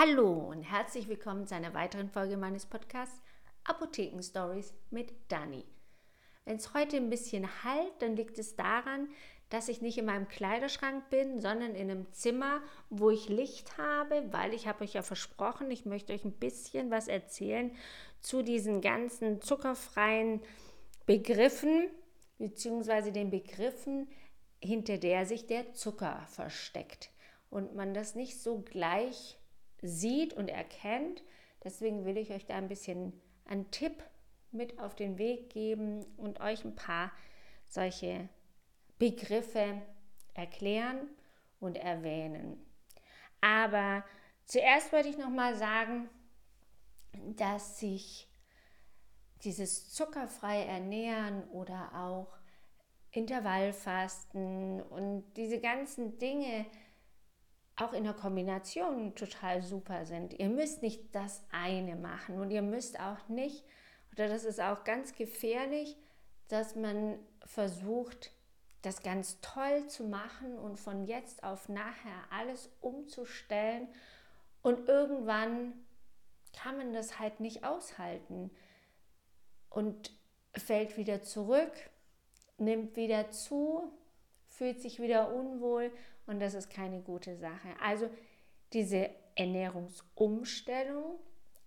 Hallo 0.00 0.30
und 0.30 0.62
herzlich 0.62 1.08
willkommen 1.08 1.44
zu 1.48 1.56
einer 1.56 1.74
weiteren 1.74 2.08
Folge 2.08 2.36
meines 2.36 2.66
Podcasts 2.66 3.20
Apotheken 3.64 4.22
Stories 4.22 4.72
mit 4.90 5.12
Dani. 5.26 5.64
Wenn 6.44 6.54
es 6.54 6.72
heute 6.72 6.98
ein 6.98 7.10
bisschen 7.10 7.64
halt, 7.64 7.90
dann 7.98 8.14
liegt 8.14 8.38
es 8.38 8.54
daran, 8.54 9.08
dass 9.48 9.68
ich 9.68 9.82
nicht 9.82 9.98
in 9.98 10.04
meinem 10.04 10.28
Kleiderschrank 10.28 11.10
bin, 11.10 11.40
sondern 11.40 11.74
in 11.74 11.90
einem 11.90 12.12
Zimmer, 12.12 12.62
wo 12.90 13.10
ich 13.10 13.28
Licht 13.28 13.76
habe, 13.76 14.24
weil 14.30 14.54
ich 14.54 14.68
habe 14.68 14.84
euch 14.84 14.92
ja 14.92 15.02
versprochen, 15.02 15.68
ich 15.68 15.84
möchte 15.84 16.12
euch 16.12 16.24
ein 16.24 16.38
bisschen 16.38 16.92
was 16.92 17.08
erzählen 17.08 17.72
zu 18.20 18.42
diesen 18.42 18.80
ganzen 18.80 19.42
zuckerfreien 19.42 20.40
Begriffen 21.06 21.90
beziehungsweise 22.38 23.10
den 23.10 23.30
Begriffen, 23.30 24.06
hinter 24.62 24.98
der 24.98 25.26
sich 25.26 25.48
der 25.48 25.72
Zucker 25.72 26.24
versteckt 26.28 27.10
und 27.50 27.74
man 27.74 27.94
das 27.94 28.14
nicht 28.14 28.40
so 28.40 28.60
gleich 28.60 29.38
sieht 29.82 30.34
und 30.34 30.48
erkennt. 30.48 31.22
Deswegen 31.64 32.04
will 32.04 32.16
ich 32.16 32.30
euch 32.30 32.46
da 32.46 32.56
ein 32.56 32.68
bisschen 32.68 33.12
einen 33.44 33.70
Tipp 33.70 34.02
mit 34.50 34.78
auf 34.78 34.94
den 34.94 35.18
Weg 35.18 35.50
geben 35.50 36.04
und 36.16 36.40
euch 36.40 36.64
ein 36.64 36.74
paar 36.74 37.12
solche 37.66 38.28
Begriffe 38.98 39.82
erklären 40.34 41.08
und 41.60 41.76
erwähnen. 41.76 42.64
Aber 43.40 44.04
zuerst 44.44 44.92
wollte 44.92 45.08
ich 45.08 45.18
noch 45.18 45.30
mal 45.30 45.54
sagen, 45.56 46.08
dass 47.36 47.78
sich 47.78 48.28
dieses 49.44 49.92
zuckerfrei 49.92 50.64
ernähren 50.64 51.44
oder 51.50 51.90
auch 51.94 52.38
Intervallfasten 53.10 54.82
und 54.82 55.24
diese 55.34 55.60
ganzen 55.60 56.18
Dinge, 56.18 56.66
auch 57.80 57.92
in 57.92 58.04
der 58.04 58.14
Kombination 58.14 59.14
total 59.14 59.62
super 59.62 60.04
sind. 60.04 60.34
Ihr 60.34 60.48
müsst 60.48 60.82
nicht 60.82 61.14
das 61.14 61.42
eine 61.50 61.96
machen 61.96 62.40
und 62.40 62.50
ihr 62.50 62.62
müsst 62.62 62.98
auch 62.98 63.28
nicht, 63.28 63.64
oder 64.12 64.28
das 64.28 64.44
ist 64.44 64.60
auch 64.60 64.84
ganz 64.84 65.14
gefährlich, 65.14 65.96
dass 66.48 66.74
man 66.74 67.18
versucht, 67.44 68.32
das 68.82 69.02
ganz 69.02 69.40
toll 69.40 69.86
zu 69.88 70.04
machen 70.04 70.58
und 70.58 70.78
von 70.78 71.04
jetzt 71.04 71.42
auf 71.42 71.68
nachher 71.68 72.24
alles 72.30 72.70
umzustellen 72.80 73.88
und 74.62 74.88
irgendwann 74.88 75.72
kann 76.52 76.76
man 76.76 76.92
das 76.92 77.18
halt 77.18 77.40
nicht 77.40 77.64
aushalten 77.64 78.50
und 79.70 80.12
fällt 80.54 80.96
wieder 80.96 81.22
zurück, 81.22 81.72
nimmt 82.56 82.96
wieder 82.96 83.30
zu, 83.30 83.92
fühlt 84.48 84.80
sich 84.80 85.00
wieder 85.00 85.32
unwohl 85.32 85.92
und 86.28 86.40
das 86.40 86.54
ist 86.54 86.70
keine 86.70 87.00
gute 87.00 87.36
Sache. 87.36 87.68
Also 87.82 88.10
diese 88.72 89.10
Ernährungsumstellung 89.34 91.18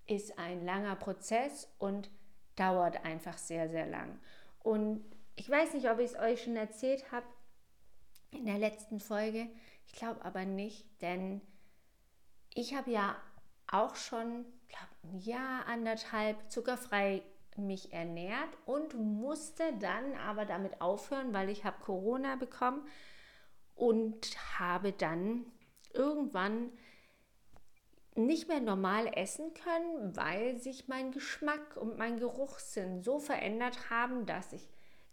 ist 0.08 0.38
ein 0.38 0.64
langer 0.66 0.96
Prozess 0.96 1.68
und 1.80 2.10
dauert 2.56 3.04
einfach 3.04 3.38
sehr, 3.38 3.70
sehr 3.70 3.88
lang. 3.88 4.20
Und 4.60 5.04
ich 5.36 5.50
weiß 5.50 5.74
nicht, 5.74 5.90
ob 5.90 6.00
ich 6.00 6.12
es 6.12 6.20
euch 6.20 6.44
schon 6.44 6.56
erzählt 6.56 7.12
habe 7.12 7.26
in 8.32 8.46
der 8.46 8.60
letzten 8.60 9.00
Folge. 9.00 9.48
Ich 9.88 9.94
glaube 9.94 10.24
aber 10.24 10.46
nicht, 10.46 10.86
denn 11.02 11.42
ich 12.54 12.76
habe 12.76 12.92
ja 12.92 13.16
auch 13.68 13.96
schon, 13.96 14.46
glaube 14.68 14.88
ein 15.04 15.20
Jahr, 15.20 15.66
anderthalb 15.68 16.52
zuckerfrei 16.52 17.24
mich 17.58 17.92
ernährt 17.94 18.50
und 18.66 18.94
musste 18.96 19.64
dann 19.80 20.16
aber 20.16 20.46
damit 20.46 20.82
aufhören, 20.82 21.34
weil 21.34 21.50
ich 21.50 21.66
habe 21.66 21.84
Corona 21.84 22.36
bekommen 22.36 22.88
und 23.76 24.38
habe 24.60 24.92
dann 24.92 25.46
irgendwann 25.94 26.72
nicht 28.16 28.48
mehr 28.48 28.60
normal 28.60 29.10
essen 29.16 29.54
können, 29.54 30.16
weil 30.16 30.58
sich 30.60 30.88
mein 30.88 31.12
Geschmack 31.12 31.78
und 31.78 31.98
mein 31.98 32.20
Geruchssinn 32.20 33.02
so 33.02 33.20
verändert 33.20 33.90
haben, 33.90 34.26
dass 34.26 34.54
ich 34.54 34.68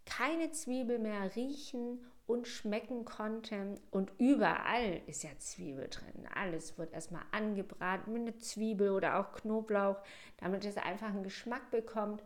keine 0.05 0.51
Zwiebel 0.51 0.99
mehr 0.99 1.37
riechen 1.37 2.05
und 2.27 2.47
schmecken 2.47 3.05
konnte. 3.05 3.77
Und 3.91 4.13
überall 4.19 5.01
ist 5.07 5.23
ja 5.23 5.31
Zwiebel 5.39 5.89
drin. 5.89 6.29
Alles 6.35 6.77
wird 6.77 6.93
erstmal 6.93 7.23
angebraten 7.31 8.13
mit 8.13 8.23
einer 8.23 8.39
Zwiebel 8.39 8.91
oder 8.91 9.19
auch 9.19 9.33
Knoblauch, 9.33 9.97
damit 10.39 10.65
es 10.65 10.77
einfach 10.77 11.09
einen 11.09 11.23
Geschmack 11.23 11.71
bekommt. 11.71 12.23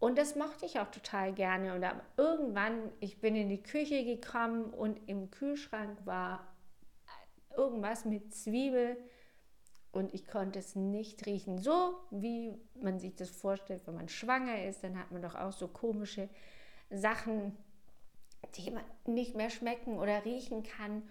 Und 0.00 0.16
das 0.16 0.34
mochte 0.34 0.64
ich 0.64 0.80
auch 0.80 0.90
total 0.90 1.34
gerne. 1.34 1.74
Und 1.74 1.84
irgendwann, 2.16 2.90
ich 3.00 3.20
bin 3.20 3.36
in 3.36 3.50
die 3.50 3.62
Küche 3.62 4.04
gekommen 4.04 4.64
und 4.64 4.98
im 5.08 5.30
Kühlschrank 5.30 5.98
war 6.06 6.48
irgendwas 7.54 8.06
mit 8.06 8.34
Zwiebel 8.34 8.96
und 9.92 10.14
ich 10.14 10.26
konnte 10.26 10.58
es 10.58 10.74
nicht 10.74 11.26
riechen. 11.26 11.58
So 11.58 11.96
wie 12.10 12.58
man 12.80 12.98
sich 12.98 13.14
das 13.14 13.28
vorstellt, 13.28 13.86
wenn 13.86 13.94
man 13.94 14.08
schwanger 14.08 14.64
ist, 14.64 14.82
dann 14.82 14.98
hat 14.98 15.10
man 15.10 15.20
doch 15.20 15.34
auch 15.34 15.52
so 15.52 15.68
komische 15.68 16.30
Sachen, 16.88 17.56
die 18.54 18.70
man 18.70 18.84
nicht 19.06 19.34
mehr 19.36 19.50
schmecken 19.50 19.98
oder 19.98 20.24
riechen 20.24 20.62
kann 20.62 21.02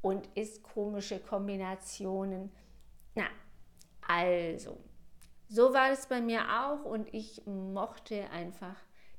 und 0.00 0.26
isst 0.36 0.62
komische 0.62 1.20
Kombinationen. 1.20 2.50
Na, 3.14 3.26
also, 4.08 4.78
so 5.50 5.74
war 5.74 5.90
es 5.90 6.06
bei 6.06 6.20
mir 6.20 6.42
auch 6.62 6.84
und 6.84 7.12
ich 7.12 7.44
mochte 7.44 8.30
einfach 8.30 8.76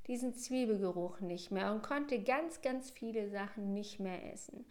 diesen 0.08 0.34
Zwiebelgeruch 0.34 1.20
nicht 1.20 1.52
mehr 1.52 1.74
und 1.74 1.84
konnte 1.84 2.24
ganz, 2.24 2.62
ganz 2.62 2.90
viele 2.90 3.30
Sachen 3.30 3.74
nicht 3.74 4.00
mehr 4.00 4.32
essen. 4.32 4.66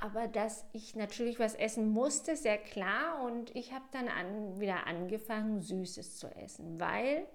Aber 0.00 0.26
dass 0.26 0.66
ich 0.72 0.96
natürlich 0.96 1.38
was 1.38 1.54
essen 1.54 1.90
musste, 1.90 2.34
sehr 2.34 2.58
klar. 2.58 3.22
Und 3.24 3.54
ich 3.54 3.72
habe 3.72 3.84
dann 3.92 4.08
an, 4.08 4.58
wieder 4.58 4.88
angefangen, 4.88 5.62
Süßes 5.62 6.16
zu 6.16 6.26
essen, 6.26 6.80
weil 6.80 7.28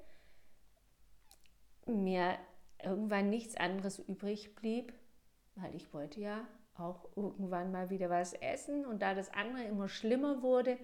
mir 1.85 2.37
irgendwann 2.83 3.29
nichts 3.29 3.55
anderes 3.55 3.99
übrig 3.99 4.53
blieb, 4.55 4.93
weil 5.55 5.73
ich 5.75 5.93
wollte 5.93 6.19
ja 6.19 6.45
auch 6.75 7.07
irgendwann 7.15 7.71
mal 7.71 7.89
wieder 7.89 8.09
was 8.09 8.33
essen. 8.33 8.85
Und 8.85 9.01
da 9.01 9.13
das 9.13 9.33
andere 9.33 9.63
immer 9.63 9.87
schlimmer 9.87 10.41
wurde, 10.41 10.77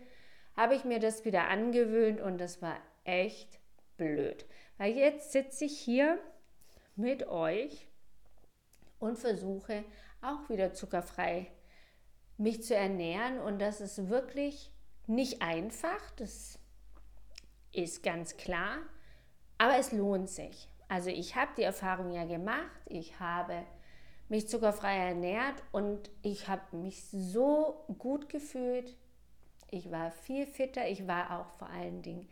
habe 0.56 0.76
ich 0.76 0.86
mir 0.86 1.00
das 1.00 1.26
wieder 1.26 1.48
angewöhnt 1.50 2.22
und 2.22 2.38
das 2.38 2.62
war 2.62 2.78
echt 3.04 3.60
blöd. 3.98 4.46
Weil 4.78 4.94
jetzt 4.94 5.32
sitze 5.32 5.66
ich 5.66 5.78
hier 5.78 6.20
mit 6.96 7.28
euch 7.28 7.88
und 9.00 9.18
versuche 9.18 9.84
auch 10.22 10.50
wieder 10.50 10.74
zuckerfrei 10.74 11.48
mich 12.38 12.64
zu 12.64 12.76
ernähren. 12.76 13.40
Und 13.40 13.60
das 13.60 13.82
ist 13.82 14.10
wirklich 14.10 14.72
nicht 15.08 15.42
einfach, 15.42 16.12
das 16.18 16.60
ist 17.72 18.04
ganz 18.04 18.38
klar, 18.38 18.78
aber 19.58 19.78
es 19.78 19.92
lohnt 19.92 20.30
sich. 20.30 20.70
Also 20.88 21.10
ich 21.10 21.36
habe 21.36 21.52
die 21.58 21.64
Erfahrung 21.64 22.12
ja 22.12 22.26
gemacht, 22.26 22.82
ich 22.86 23.20
habe 23.20 23.66
mich 24.30 24.48
zuckerfrei 24.48 24.98
ernährt 24.98 25.62
und 25.72 26.10
ich 26.22 26.48
habe 26.48 26.78
mich 26.78 27.10
so 27.10 27.86
gut 27.98 28.30
gefühlt, 28.30 28.96
ich 29.72 29.92
war 29.92 30.12
viel 30.12 30.46
fitter, 30.46 30.88
ich 30.88 31.08
war 31.08 31.40
auch 31.40 31.50
vor 31.58 31.70
allen 31.70 32.02
Dingen 32.02 32.30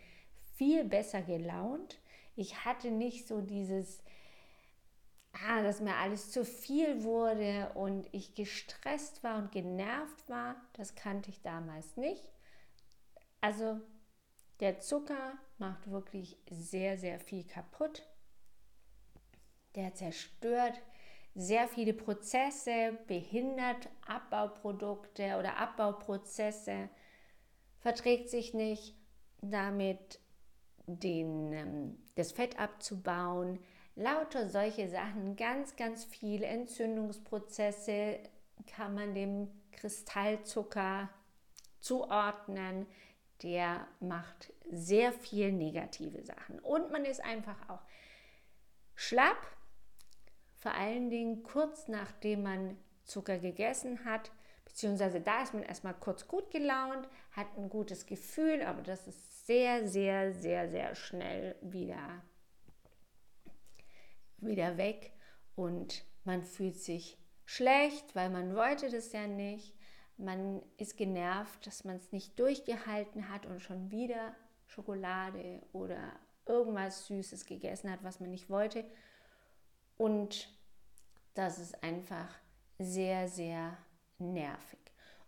viel 0.56 0.84
besser 0.84 1.22
gelaunt. 1.22 2.00
Ich 2.36 2.66
hatte 2.66 2.92
nicht 2.92 3.28
so 3.28 3.42
dieses, 3.42 4.04
ah, 5.34 5.62
dass 5.62 5.82
mir 5.82 5.96
alles 5.96 6.32
zu 6.32 6.46
viel 6.46 7.04
wurde 7.04 7.72
und 7.76 8.08
ich 8.12 8.36
gestresst 8.36 9.24
war 9.24 9.38
und 9.38 9.52
genervt 9.52 10.30
war. 10.30 10.56
Das 10.74 10.96
kannte 10.96 11.30
ich 11.30 11.42
damals 11.42 11.98
nicht. 11.98 12.24
Also 13.42 13.80
der 14.60 14.80
Zucker 14.80 15.34
macht 15.58 15.90
wirklich 15.92 16.38
sehr, 16.50 16.98
sehr 16.98 17.20
viel 17.20 17.44
kaputt. 17.44 18.04
Der 19.76 19.94
zerstört 19.96 20.82
sehr 21.36 21.68
viele 21.68 21.94
Prozesse, 21.94 22.98
behindert 23.08 23.90
Abbauprodukte 24.06 25.38
oder 25.38 25.58
Abbauprozesse 25.58 26.90
verträgt 27.84 28.30
sich 28.30 28.54
nicht, 28.54 28.96
damit 29.42 30.22
den, 30.88 31.52
ähm, 31.52 31.98
das 32.16 32.32
Fett 32.32 32.58
abzubauen. 32.58 33.60
Lauter 33.96 34.48
solche 34.50 34.88
Sachen, 34.88 35.36
ganz, 35.36 35.76
ganz 35.76 36.06
viele 36.06 36.46
Entzündungsprozesse 36.46 38.20
kann 38.66 38.96
man 38.96 39.14
dem 39.14 39.50
Kristallzucker 39.74 41.10
zuordnen. 41.82 42.88
Der 43.44 43.86
macht 44.00 44.54
sehr 44.72 45.12
viel 45.12 45.52
negative 45.52 46.24
Sachen. 46.24 46.60
Und 46.60 46.90
man 46.90 47.04
ist 47.04 47.22
einfach 47.22 47.70
auch 47.70 47.82
schlapp, 48.96 49.46
vor 50.56 50.74
allen 50.74 51.10
Dingen 51.10 51.44
kurz 51.44 51.90
nachdem 51.90 52.44
man 52.44 52.78
Zucker 53.04 53.40
gegessen 53.40 54.06
hat 54.06 54.32
beziehungsweise 54.74 55.22
da 55.22 55.44
ist 55.44 55.54
man 55.54 55.62
erstmal 55.62 55.94
kurz 55.94 56.28
gut 56.28 56.50
gelaunt, 56.50 57.08
hat 57.32 57.46
ein 57.58 57.70
gutes 57.70 58.08
Gefühl, 58.08 58.64
aber 58.64 58.82
das 58.82 59.08
ist 59.08 59.46
sehr, 59.46 59.88
sehr, 59.88 60.34
sehr, 60.34 60.68
sehr 60.68 60.96
schnell 60.96 61.56
wieder, 61.62 62.24
wieder 64.38 64.76
weg 64.78 65.14
und 65.56 66.04
man 66.24 66.44
fühlt 66.44 66.76
sich 66.76 67.20
schlecht, 67.46 68.16
weil 68.16 68.32
man 68.32 68.56
wollte 68.56 68.90
das 68.90 69.14
ja 69.14 69.28
nicht, 69.28 69.76
man 70.18 70.64
ist 70.78 70.98
genervt, 70.98 71.68
dass 71.68 71.84
man 71.84 71.98
es 71.98 72.12
nicht 72.12 72.40
durchgehalten 72.40 73.30
hat 73.30 73.46
und 73.46 73.60
schon 73.60 73.92
wieder 73.92 74.36
Schokolade 74.66 75.62
oder 75.72 76.14
irgendwas 76.48 77.06
Süßes 77.06 77.46
gegessen 77.46 77.92
hat, 77.92 78.04
was 78.04 78.20
man 78.20 78.32
nicht 78.32 78.50
wollte. 78.50 78.86
Und 79.98 80.52
das 81.36 81.60
ist 81.60 81.84
einfach 81.84 82.34
sehr, 82.80 83.28
sehr 83.28 83.78
nervig. 84.32 84.80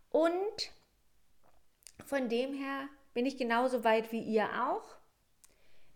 Und 0.09 0.71
von 2.05 2.29
dem 2.29 2.53
her 2.53 2.87
bin 3.13 3.25
ich 3.25 3.37
genauso 3.37 3.83
weit 3.83 4.11
wie 4.11 4.21
ihr 4.21 4.47
auch. 4.67 4.95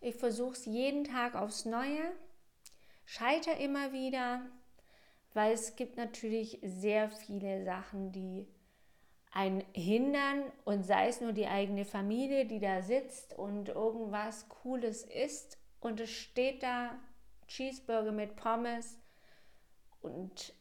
Ich 0.01 0.15
versuche 0.15 0.53
es 0.53 0.65
jeden 0.65 1.03
Tag 1.03 1.35
aufs 1.35 1.65
Neue, 1.65 2.11
scheiter 3.05 3.57
immer 3.57 3.91
wieder, 3.91 4.41
weil 5.33 5.53
es 5.53 5.75
gibt 5.75 5.97
natürlich 5.97 6.59
sehr 6.63 7.09
viele 7.09 7.63
Sachen, 7.63 8.11
die 8.11 8.47
einen 9.31 9.63
hindern 9.73 10.43
und 10.65 10.83
sei 10.83 11.07
es 11.07 11.21
nur 11.21 11.33
die 11.33 11.47
eigene 11.47 11.85
Familie, 11.85 12.45
die 12.45 12.59
da 12.59 12.81
sitzt 12.81 13.37
und 13.37 13.69
irgendwas 13.69 14.49
Cooles 14.49 15.03
isst 15.03 15.57
und 15.79 15.99
es 15.99 16.09
steht 16.09 16.63
da 16.63 16.97
Cheeseburger 17.47 18.11
mit 18.11 18.35
Pommes 18.35 18.97
und 20.01 20.53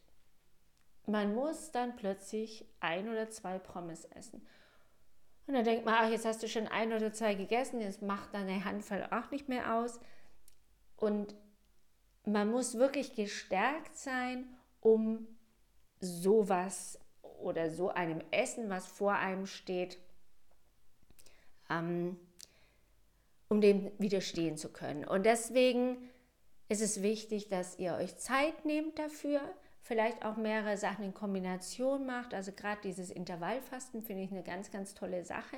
man 1.09 1.33
muss 1.33 1.71
dann 1.71 1.95
plötzlich 1.95 2.65
ein 2.79 3.09
oder 3.09 3.29
zwei 3.29 3.59
Pommes 3.59 4.05
essen. 4.05 4.45
Und 5.47 5.55
dann 5.55 5.63
denkt 5.63 5.83
man, 5.83 5.95
ach, 5.97 6.09
jetzt 6.09 6.25
hast 6.25 6.43
du 6.43 6.47
schon 6.47 6.67
ein 6.67 6.93
oder 6.93 7.11
zwei 7.11 7.33
gegessen, 7.33 7.81
jetzt 7.81 8.03
macht 8.03 8.33
deine 8.35 8.63
Handvoll 8.65 9.07
auch 9.09 9.31
nicht 9.31 9.49
mehr 9.49 9.75
aus. 9.75 9.99
Und 10.95 11.35
man 12.25 12.51
muss 12.51 12.77
wirklich 12.77 13.15
gestärkt 13.15 13.97
sein, 13.97 14.45
um 14.79 15.27
sowas 15.99 16.99
oder 17.21 17.71
so 17.71 17.89
einem 17.89 18.21
Essen, 18.31 18.69
was 18.69 18.85
vor 18.85 19.13
einem 19.13 19.47
steht, 19.47 19.97
ähm, 21.69 22.19
um 23.47 23.61
dem 23.61 23.91
widerstehen 23.97 24.57
zu 24.57 24.71
können. 24.71 25.03
Und 25.05 25.25
deswegen 25.25 25.97
ist 26.67 26.81
es 26.81 27.01
wichtig, 27.01 27.49
dass 27.49 27.79
ihr 27.79 27.95
euch 27.95 28.15
Zeit 28.17 28.65
nehmt 28.65 28.99
dafür, 28.99 29.41
vielleicht 29.89 30.23
auch 30.23 30.37
mehrere 30.37 30.77
Sachen 30.77 31.03
in 31.03 31.15
Kombination 31.15 32.05
macht. 32.05 32.35
Also 32.35 32.51
gerade 32.51 32.79
dieses 32.83 33.09
Intervallfasten 33.09 34.03
finde 34.03 34.21
ich 34.21 34.31
eine 34.31 34.43
ganz, 34.43 34.69
ganz 34.69 34.93
tolle 34.93 35.25
Sache. 35.25 35.57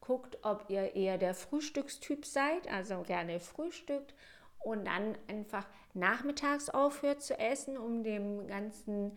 Guckt, 0.00 0.36
ob 0.42 0.66
ihr 0.68 0.94
eher 0.94 1.16
der 1.16 1.32
Frühstückstyp 1.32 2.26
seid, 2.26 2.70
also 2.70 3.00
gerne 3.00 3.40
frühstückt 3.40 4.14
und 4.58 4.84
dann 4.84 5.16
einfach 5.28 5.66
nachmittags 5.94 6.68
aufhört 6.68 7.22
zu 7.22 7.38
essen, 7.38 7.78
um 7.78 8.04
dem 8.04 8.46
ganzen 8.46 9.16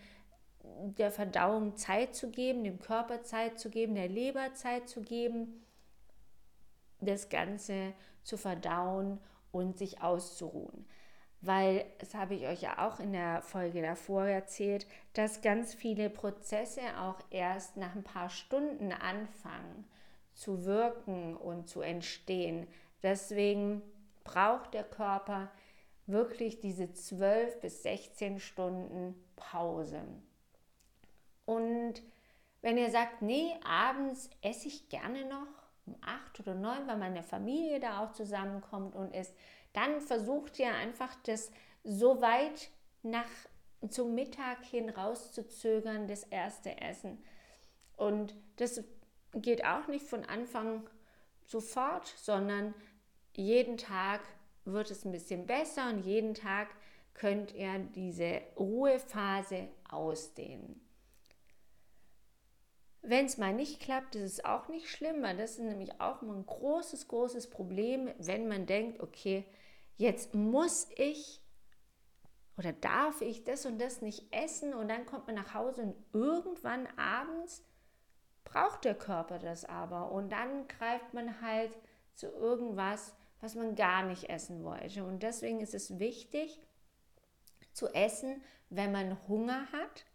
der 0.64 1.12
Verdauung 1.12 1.76
Zeit 1.76 2.16
zu 2.16 2.32
geben, 2.32 2.64
dem 2.64 2.80
Körper 2.80 3.22
Zeit 3.22 3.60
zu 3.60 3.70
geben, 3.70 3.96
der 3.96 4.08
Leber 4.08 4.54
Zeit 4.54 4.88
zu 4.88 5.02
geben, 5.02 5.62
das 7.02 7.28
Ganze 7.28 7.92
zu 8.24 8.38
verdauen 8.38 9.20
und 9.52 9.78
sich 9.78 10.02
auszuruhen 10.02 10.86
weil, 11.46 11.86
das 12.00 12.16
habe 12.16 12.36
ich 12.36 12.48
euch 12.48 12.62
ja 12.62 12.88
auch 12.88 13.00
in 13.00 13.12
der 13.12 13.42
Folge 13.42 13.82
davor 13.82 14.26
erzählt, 14.26 14.88
dass 15.14 15.42
ganz 15.42 15.74
viele 15.74 16.10
Prozesse 16.10 16.82
auch 17.00 17.20
erst 17.32 17.76
nach 17.76 17.96
ein 17.96 18.04
paar 18.04 18.30
Stunden 18.30 18.94
anfangen 18.94 19.86
zu 20.34 20.64
wirken 20.64 21.36
und 21.36 21.68
zu 21.68 21.82
entstehen. 21.82 22.66
Deswegen 23.04 23.82
braucht 24.24 24.74
der 24.74 24.86
Körper 24.86 25.52
wirklich 26.06 26.62
diese 26.62 26.94
12 26.94 27.60
bis 27.60 27.84
16 27.84 28.40
Stunden 28.40 29.16
Pause. 29.36 30.02
Und 31.46 31.96
wenn 32.62 32.78
ihr 32.78 32.90
sagt, 32.90 33.22
nee, 33.22 33.54
abends 33.66 34.30
esse 34.42 34.70
ich 34.70 34.88
gerne 34.88 35.26
noch 35.26 35.48
um 35.86 35.96
8 36.02 36.40
oder 36.40 36.56
9, 36.56 36.88
weil 36.88 36.98
meine 36.98 37.24
Familie 37.24 37.82
da 37.82 38.00
auch 38.02 38.14
zusammenkommt 38.14 38.96
und 38.96 39.14
isst, 39.14 39.36
dann 39.74 40.02
versucht 40.02 40.60
ihr 40.60 40.74
einfach 40.74 41.14
das 41.24 41.52
so 41.84 42.22
weit 42.22 42.70
nach 43.02 43.30
zum 43.90 44.16
Mittag 44.16 44.64
hin 44.64 44.90
rauszuzögern, 44.90 46.08
das 46.08 46.24
erste 46.24 46.80
Essen. 46.80 47.22
Und 47.98 48.36
das 48.56 48.84
geht 49.34 49.66
auch 49.66 49.88
nicht 49.88 50.06
von 50.06 50.24
Anfang 50.24 50.90
sofort, 51.46 52.08
sondern 52.08 52.74
jeden 53.36 53.78
Tag 53.78 54.22
wird 54.66 54.90
es 54.92 55.04
ein 55.04 55.12
bisschen 55.12 55.46
besser 55.46 55.90
und 55.90 56.06
jeden 56.06 56.34
Tag 56.34 56.70
könnt 57.14 57.54
ihr 57.54 57.80
diese 57.96 58.42
Ruhephase 58.58 59.68
ausdehnen. 59.90 60.80
Wenn 63.02 63.26
es 63.26 63.38
mal 63.38 63.54
nicht 63.54 63.82
klappt, 63.82 64.16
ist 64.16 64.24
es 64.24 64.46
auch 64.46 64.70
nicht 64.70 64.88
schlimm, 64.88 65.22
weil 65.24 65.36
das 65.36 65.52
ist 65.52 65.60
nämlich 65.60 66.00
auch 66.00 66.22
ein 66.22 66.46
großes, 66.46 67.10
großes 67.10 67.50
Problem, 67.50 68.10
wenn 68.18 68.48
man 68.48 68.66
denkt, 68.66 69.02
okay, 69.02 69.44
jetzt 69.98 70.34
muss 70.34 70.88
ich 70.96 71.42
oder 72.58 72.72
darf 72.72 73.22
ich 73.22 73.44
das 73.44 73.66
und 73.66 73.80
das 73.80 74.02
nicht 74.02 74.34
essen 74.34 74.74
und 74.74 74.90
dann 74.90 75.06
kommt 75.06 75.28
man 75.28 75.36
nach 75.36 75.54
Hause 75.54 75.82
und 75.84 75.96
irgendwann 76.14 76.88
abends 76.98 77.64
braucht 78.44 78.86
der 78.86 78.96
Körper 78.96 79.40
das 79.40 79.66
aber 79.66 80.12
und 80.12 80.32
dann 80.32 80.68
greift 80.68 81.14
man 81.14 81.42
halt 81.42 81.72
zu 82.14 82.28
irgendwas, 82.28 83.14
was 83.42 83.56
man 83.56 83.76
gar 83.76 84.04
nicht 84.04 84.30
essen 84.30 84.64
wollte. 84.64 85.04
Und 85.04 85.24
deswegen 85.24 85.60
ist 85.60 85.74
es 85.74 86.00
wichtig 86.00 86.60
zu 87.74 87.88
essen, 87.94 88.42
wenn 88.70 88.92
man 88.92 89.18
Hunger 89.28 89.68
hat, 89.72 90.06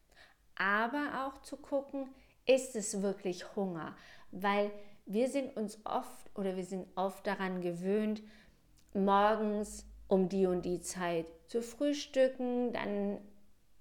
aber 0.54 1.26
auch 1.26 1.42
zu 1.42 1.56
gucken, 1.56 2.08
ist 2.46 2.76
es 2.76 3.02
wirklich 3.02 3.54
Hunger? 3.56 3.96
Weil 4.30 4.70
wir 5.04 5.28
sind 5.28 5.56
uns 5.56 5.78
oft 5.84 6.30
oder 6.34 6.56
wir 6.56 6.64
sind 6.64 6.86
oft 6.96 7.26
daran 7.26 7.60
gewöhnt, 7.60 8.22
morgens 8.98 9.86
um 10.06 10.28
die 10.28 10.46
und 10.46 10.62
die 10.62 10.80
Zeit 10.80 11.26
zu 11.46 11.62
frühstücken. 11.62 12.72
Dann 12.72 13.18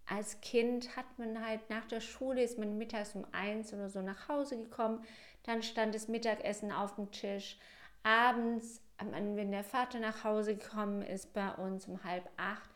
als 0.06 0.40
Kind 0.42 0.96
hat 0.96 1.06
man 1.18 1.46
halt 1.46 1.70
nach 1.70 1.86
der 1.86 2.00
Schule, 2.00 2.42
ist 2.42 2.58
man 2.58 2.78
mittags 2.78 3.16
um 3.16 3.26
eins 3.32 3.74
oder 3.74 3.90
so 3.90 4.02
nach 4.02 4.30
Hause 4.30 4.58
gekommen. 4.58 5.04
Dann 5.44 5.62
stand 5.64 5.96
das 5.96 6.08
Mittagessen 6.08 6.72
auf 6.72 6.96
dem 6.96 7.12
Tisch. 7.12 7.58
Abends, 8.04 8.82
wenn 9.00 9.52
der 9.52 9.64
Vater 9.64 10.00
nach 10.00 10.24
Hause 10.24 10.56
gekommen 10.56 11.02
ist, 11.02 11.34
bei 11.34 11.52
uns 11.56 11.88
um 11.88 12.04
halb 12.04 12.30
acht, 12.38 12.70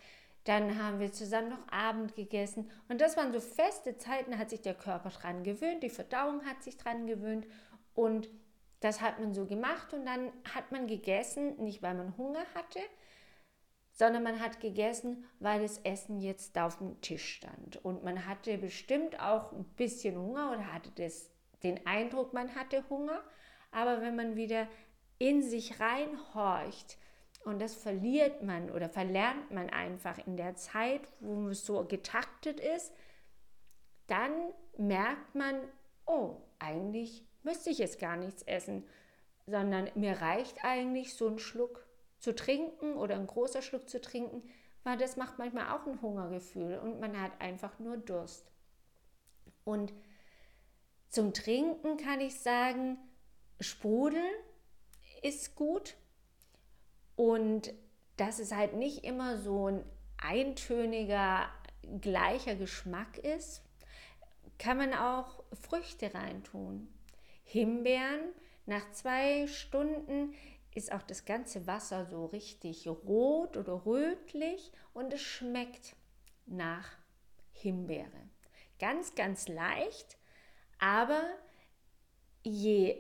dann 0.45 0.81
haben 0.81 0.99
wir 0.99 1.11
zusammen 1.11 1.49
noch 1.49 1.71
Abend 1.71 2.15
gegessen. 2.15 2.69
Und 2.89 2.99
das 2.99 3.15
waren 3.15 3.31
so 3.31 3.39
feste 3.39 3.97
Zeiten, 3.97 4.31
da 4.31 4.37
hat 4.37 4.49
sich 4.49 4.61
der 4.61 4.73
Körper 4.73 5.09
dran 5.09 5.43
gewöhnt, 5.43 5.83
die 5.83 5.89
Verdauung 5.89 6.43
hat 6.45 6.63
sich 6.63 6.77
dran 6.77 7.07
gewöhnt. 7.07 7.45
Und 7.93 8.29
das 8.81 8.99
hat 8.99 9.19
man 9.19 9.33
so 9.33 9.45
gemacht 9.45 9.93
und 9.93 10.05
dann 10.05 10.31
hat 10.53 10.71
man 10.71 10.87
gegessen, 10.87 11.55
nicht 11.63 11.81
weil 11.81 11.93
man 11.93 12.17
Hunger 12.17 12.43
hatte, 12.53 12.79
sondern 13.91 14.23
man 14.23 14.39
hat 14.39 14.59
gegessen, 14.59 15.25
weil 15.39 15.61
das 15.61 15.77
Essen 15.79 16.19
jetzt 16.19 16.57
auf 16.57 16.79
dem 16.79 16.99
Tisch 17.01 17.35
stand. 17.35 17.83
Und 17.85 18.03
man 18.03 18.25
hatte 18.25 18.57
bestimmt 18.57 19.19
auch 19.19 19.51
ein 19.51 19.65
bisschen 19.75 20.17
Hunger 20.17 20.51
oder 20.51 20.73
hatte 20.73 20.91
das, 20.95 21.29
den 21.63 21.85
Eindruck, 21.85 22.33
man 22.33 22.55
hatte 22.55 22.83
Hunger. 22.89 23.21
Aber 23.71 24.01
wenn 24.01 24.15
man 24.15 24.35
wieder 24.35 24.67
in 25.19 25.41
sich 25.43 25.79
reinhorcht, 25.79 26.97
und 27.43 27.59
das 27.59 27.75
verliert 27.75 28.43
man 28.43 28.69
oder 28.69 28.87
verlernt 28.87 29.51
man 29.51 29.69
einfach 29.69 30.19
in 30.27 30.37
der 30.37 30.55
Zeit, 30.55 31.01
wo 31.19 31.47
es 31.47 31.65
so 31.65 31.83
getaktet 31.85 32.59
ist, 32.59 32.93
dann 34.07 34.31
merkt 34.77 35.33
man, 35.33 35.55
oh, 36.05 36.37
eigentlich 36.59 37.25
müsste 37.43 37.69
ich 37.69 37.77
jetzt 37.77 37.99
gar 37.99 38.17
nichts 38.17 38.43
essen, 38.43 38.83
sondern 39.45 39.89
mir 39.95 40.21
reicht 40.21 40.63
eigentlich 40.63 41.15
so 41.15 41.27
ein 41.27 41.39
Schluck 41.39 41.85
zu 42.19 42.35
trinken 42.35 42.95
oder 42.95 43.15
ein 43.15 43.27
großer 43.27 43.61
Schluck 43.61 43.89
zu 43.89 43.99
trinken, 43.99 44.43
weil 44.83 44.97
das 44.97 45.17
macht 45.17 45.37
manchmal 45.37 45.69
auch 45.71 45.85
ein 45.87 46.01
Hungergefühl 46.01 46.77
und 46.77 46.99
man 46.99 47.19
hat 47.19 47.39
einfach 47.39 47.79
nur 47.79 47.97
Durst. 47.97 48.51
Und 49.63 49.93
zum 51.09 51.33
Trinken 51.33 51.97
kann 51.97 52.21
ich 52.21 52.39
sagen, 52.39 52.97
Sprudel 53.59 54.23
ist 55.21 55.55
gut 55.55 55.95
und 57.15 57.73
dass 58.17 58.39
es 58.39 58.53
halt 58.53 58.75
nicht 58.75 59.03
immer 59.03 59.37
so 59.37 59.67
ein 59.67 59.83
eintöniger, 60.17 61.49
gleicher 61.99 62.55
Geschmack 62.55 63.17
ist, 63.17 63.61
kann 64.57 64.77
man 64.77 64.93
auch 64.93 65.43
Früchte 65.53 66.13
reintun. 66.13 66.87
Himbeeren. 67.43 68.33
Nach 68.65 68.91
zwei 68.91 69.47
Stunden 69.47 70.33
ist 70.73 70.91
auch 70.91 71.01
das 71.03 71.25
ganze 71.25 71.67
Wasser 71.67 72.05
so 72.05 72.25
richtig 72.25 72.87
rot 72.87 73.57
oder 73.57 73.85
rötlich 73.85 74.71
und 74.93 75.13
es 75.13 75.21
schmeckt 75.21 75.95
nach 76.45 76.87
Himbeere. 77.51 78.29
Ganz, 78.79 79.15
ganz 79.15 79.47
leicht, 79.47 80.17
aber 80.79 81.23
je 82.43 82.97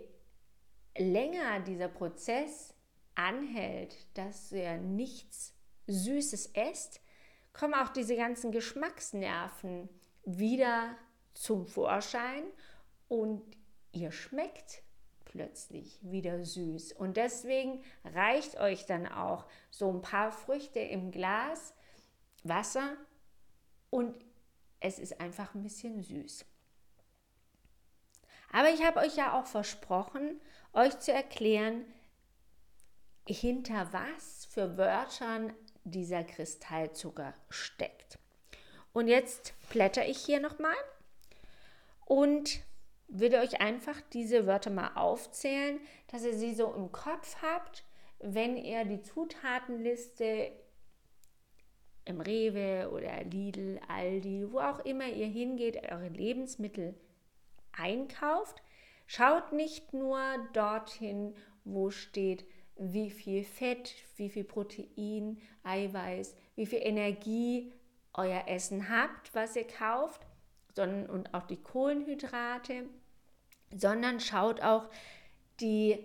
länger 0.97 1.61
dieser 1.61 1.87
Prozess 1.87 2.73
anhält, 3.15 3.95
dass 4.15 4.51
er 4.51 4.77
nichts 4.77 5.55
Süßes 5.87 6.51
esst, 6.53 7.01
kommen 7.53 7.73
auch 7.73 7.89
diese 7.89 8.15
ganzen 8.15 8.51
Geschmacksnerven 8.51 9.89
wieder 10.23 10.95
zum 11.33 11.65
Vorschein 11.65 12.43
und 13.07 13.41
ihr 13.91 14.11
schmeckt 14.11 14.83
plötzlich 15.25 15.99
wieder 16.01 16.43
süß. 16.43 16.93
Und 16.93 17.17
deswegen 17.17 17.83
reicht 18.03 18.59
euch 18.59 18.85
dann 18.85 19.07
auch 19.07 19.45
so 19.69 19.89
ein 19.91 20.01
paar 20.01 20.31
Früchte 20.31 20.79
im 20.79 21.11
Glas, 21.11 21.73
Wasser 22.43 22.97
und 23.89 24.15
es 24.79 24.99
ist 24.99 25.21
einfach 25.21 25.53
ein 25.53 25.63
bisschen 25.63 26.01
süß. 26.01 26.45
Aber 28.51 28.69
ich 28.69 28.83
habe 28.83 28.99
euch 28.99 29.15
ja 29.15 29.39
auch 29.39 29.45
versprochen, 29.45 30.41
euch 30.73 30.99
zu 30.99 31.13
erklären, 31.13 31.85
hinter 33.27 33.93
was 33.93 34.45
für 34.45 34.77
Wörtern 34.77 35.53
dieser 35.83 36.23
Kristallzucker 36.23 37.33
steckt. 37.49 38.19
Und 38.93 39.07
jetzt 39.07 39.53
blätter 39.69 40.05
ich 40.05 40.17
hier 40.17 40.41
nochmal 40.41 40.75
und 42.05 42.61
würde 43.11 43.39
euch 43.39 43.59
einfach 43.59 43.99
diese 44.13 44.47
Wörter 44.47 44.69
mal 44.69 44.91
aufzählen, 44.95 45.79
dass 46.07 46.23
ihr 46.23 46.33
sie 46.33 46.53
so 46.53 46.73
im 46.73 46.91
Kopf 46.91 47.35
habt, 47.41 47.83
wenn 48.19 48.55
ihr 48.55 48.85
die 48.85 49.01
Zutatenliste 49.01 50.51
im 52.05 52.21
Rewe 52.21 52.89
oder 52.91 53.23
Lidl, 53.23 53.79
Aldi, 53.87 54.51
wo 54.51 54.59
auch 54.59 54.79
immer 54.79 55.07
ihr 55.07 55.27
hingeht, 55.27 55.91
eure 55.91 56.07
Lebensmittel 56.07 56.95
einkauft. 57.73 58.61
Schaut 59.07 59.51
nicht 59.51 59.93
nur 59.93 60.19
dorthin, 60.53 61.35
wo 61.65 61.89
steht, 61.89 62.45
wie 62.77 63.09
viel 63.09 63.43
Fett, 63.43 63.93
wie 64.15 64.29
viel 64.29 64.45
Protein, 64.45 65.41
Eiweiß, 65.63 66.35
wie 66.55 66.65
viel 66.65 66.79
Energie 66.81 67.73
euer 68.13 68.47
Essen 68.47 68.89
habt, 68.89 69.35
was 69.35 69.55
ihr 69.55 69.67
kauft, 69.67 70.25
sondern 70.75 71.09
und 71.09 71.33
auch 71.33 71.43
die 71.43 71.61
Kohlenhydrate, 71.61 72.85
sondern 73.75 74.19
schaut 74.19 74.61
auch 74.61 74.89
die 75.59 75.99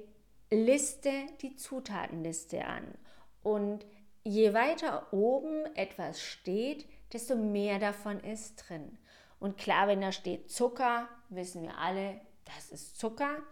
Liste, 0.50 1.12
die 1.42 1.56
Zutatenliste 1.56 2.64
an. 2.64 2.94
Und 3.42 3.84
je 4.22 4.54
weiter 4.54 5.12
oben 5.12 5.66
etwas 5.74 6.20
steht, 6.20 6.86
desto 7.12 7.36
mehr 7.36 7.78
davon 7.78 8.20
ist 8.20 8.56
drin. 8.56 8.98
Und 9.38 9.58
klar, 9.58 9.88
wenn 9.88 10.00
da 10.00 10.12
steht 10.12 10.50
Zucker, 10.50 11.08
wissen 11.28 11.62
wir 11.62 11.78
alle, 11.78 12.20
das 12.44 12.70
ist 12.70 12.98
Zucker. 12.98 13.42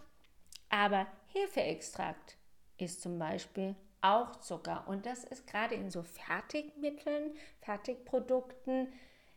Aber 0.68 1.06
Hefeextrakt 1.28 2.36
ist 2.78 3.02
zum 3.02 3.18
Beispiel 3.18 3.76
auch 4.00 4.36
Zucker. 4.36 4.84
Und 4.86 5.06
das 5.06 5.24
ist 5.24 5.46
gerade 5.46 5.74
in 5.74 5.90
so 5.90 6.02
Fertigmitteln, 6.02 7.34
Fertigprodukten 7.60 8.92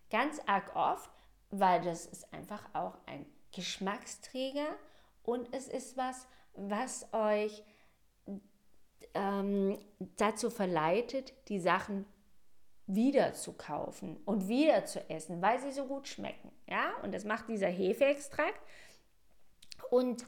ganz 0.09 0.39
arg 0.45 0.75
oft, 0.75 1.09
weil 1.51 1.81
das 1.81 2.05
ist 2.05 2.33
einfach 2.33 2.63
auch 2.73 2.97
ein 3.05 3.25
Geschmacksträger 3.57 4.67
und 5.23 5.51
es 5.51 5.67
ist 5.67 5.97
was, 5.97 6.27
was 6.53 7.11
euch 7.11 7.63
ähm, 9.15 9.79
dazu 10.15 10.51
verleitet, 10.51 11.33
die 11.49 11.59
Sachen 11.59 12.05
wieder 12.85 13.33
zu 13.33 13.53
kaufen 13.53 14.17
und 14.25 14.47
wieder 14.47 14.85
zu 14.85 15.09
essen, 15.09 15.41
weil 15.41 15.59
sie 15.59 15.71
so 15.71 15.87
gut 15.87 16.07
schmecken. 16.07 16.51
Ja, 16.67 16.93
und 17.01 17.13
das 17.13 17.25
macht 17.25 17.49
dieser 17.49 17.67
Hefeextrakt. 17.67 18.61
Und 19.89 20.25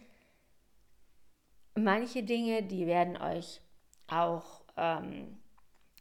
manche 1.75 2.23
Dinge, 2.23 2.63
die 2.63 2.87
werden 2.87 3.15
euch 3.15 3.61
auch, 4.07 4.63
ähm, 4.75 5.39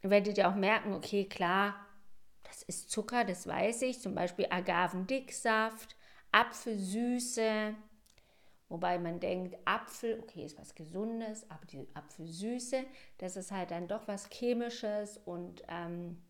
werdet 0.01 0.39
ihr 0.39 0.49
auch 0.49 0.55
merken, 0.55 0.93
okay, 0.93 1.25
klar, 1.25 1.75
das 2.43 2.63
ist 2.63 2.89
Zucker, 2.89 3.23
das 3.23 3.45
weiß 3.45 3.83
ich, 3.83 4.01
zum 4.01 4.15
Beispiel 4.15 4.47
Agavendicksaft, 4.49 5.95
Apfelsüße, 6.31 7.75
wobei 8.67 8.99
man 8.99 9.19
denkt, 9.19 9.57
Apfel, 9.65 10.19
okay, 10.21 10.45
ist 10.45 10.57
was 10.59 10.75
Gesundes, 10.75 11.49
aber 11.49 11.65
die 11.65 11.87
Apfelsüße, 11.93 12.85
das 13.17 13.35
ist 13.35 13.51
halt 13.51 13.71
dann 13.71 13.87
doch 13.87 14.07
was 14.07 14.29
Chemisches 14.29 15.17
und 15.25 15.63
ähm, 15.67 16.21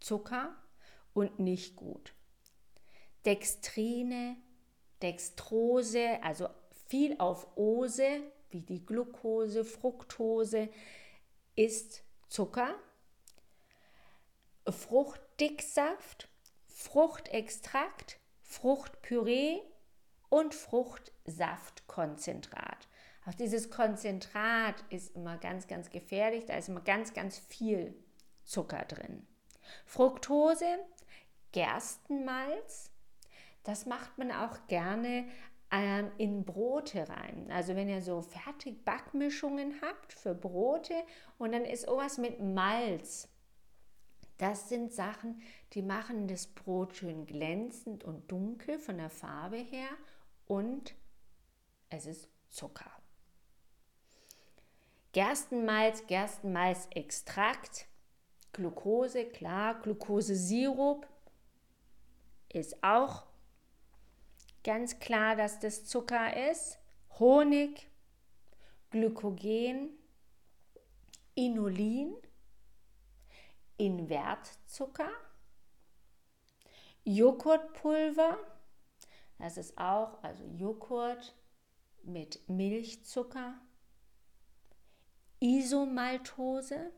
Zucker 0.00 0.54
und 1.14 1.38
nicht 1.38 1.76
gut. 1.76 2.12
Dextrine, 3.24 4.36
Dextrose, 5.02 6.22
also 6.22 6.48
viel 6.88 7.16
auf 7.18 7.56
Ose, 7.56 8.22
wie 8.50 8.62
die 8.62 8.84
Glucose, 8.84 9.64
Fructose, 9.64 10.68
ist 11.54 12.02
Zucker. 12.28 12.74
Fruchtdicksaft, 14.68 16.27
Fruchtextrakt, 16.80 18.20
Fruchtpüree 18.40 19.58
und 20.28 20.54
Fruchtsaftkonzentrat. 20.54 22.86
Auch 23.26 23.34
dieses 23.34 23.68
Konzentrat 23.68 24.84
ist 24.88 25.16
immer 25.16 25.38
ganz, 25.38 25.66
ganz 25.66 25.90
gefährlich. 25.90 26.44
Da 26.46 26.54
ist 26.54 26.68
immer 26.68 26.82
ganz, 26.82 27.14
ganz 27.14 27.36
viel 27.36 28.00
Zucker 28.44 28.84
drin. 28.84 29.26
Fructose, 29.86 30.78
Gerstenmalz, 31.50 32.92
das 33.64 33.84
macht 33.84 34.16
man 34.16 34.30
auch 34.30 34.68
gerne 34.68 35.26
ähm, 35.72 36.12
in 36.16 36.44
Brote 36.44 37.08
rein. 37.08 37.50
Also 37.50 37.74
wenn 37.74 37.88
ihr 37.88 38.02
so 38.02 38.22
fertig 38.22 38.84
Backmischungen 38.84 39.80
habt 39.82 40.12
für 40.12 40.32
Brote 40.32 40.94
und 41.38 41.50
dann 41.50 41.64
ist 41.64 41.86
sowas 41.86 42.18
mit 42.18 42.40
Malz. 42.40 43.28
Das 44.38 44.68
sind 44.68 44.92
Sachen, 44.92 45.42
die 45.72 45.82
machen 45.82 46.28
das 46.28 46.46
Brot 46.46 46.94
schön 46.94 47.26
glänzend 47.26 48.04
und 48.04 48.30
dunkel 48.30 48.78
von 48.78 48.96
der 48.96 49.10
Farbe 49.10 49.56
her 49.56 49.90
und 50.46 50.94
es 51.90 52.06
ist 52.06 52.28
Zucker. 52.48 52.90
Gerstenmalz, 55.12 56.06
Gerstenmalzextrakt, 56.06 57.86
Glucose, 58.52 59.24
klar, 59.24 59.80
Glukosesirup 59.80 61.06
ist 62.52 62.82
auch 62.82 63.26
ganz 64.62 64.98
klar, 65.00 65.34
dass 65.34 65.58
das 65.58 65.84
Zucker 65.84 66.50
ist. 66.50 66.78
Honig, 67.18 67.90
Glykogen, 68.90 69.90
Inulin, 71.34 72.14
Invertzucker, 73.78 75.10
Joghurtpulver, 77.04 78.36
das 79.38 79.56
ist 79.56 79.78
auch, 79.78 80.22
also 80.22 80.44
Joghurt 80.44 81.34
mit 82.02 82.46
Milchzucker, 82.48 83.54
Isomaltose, 85.40 86.90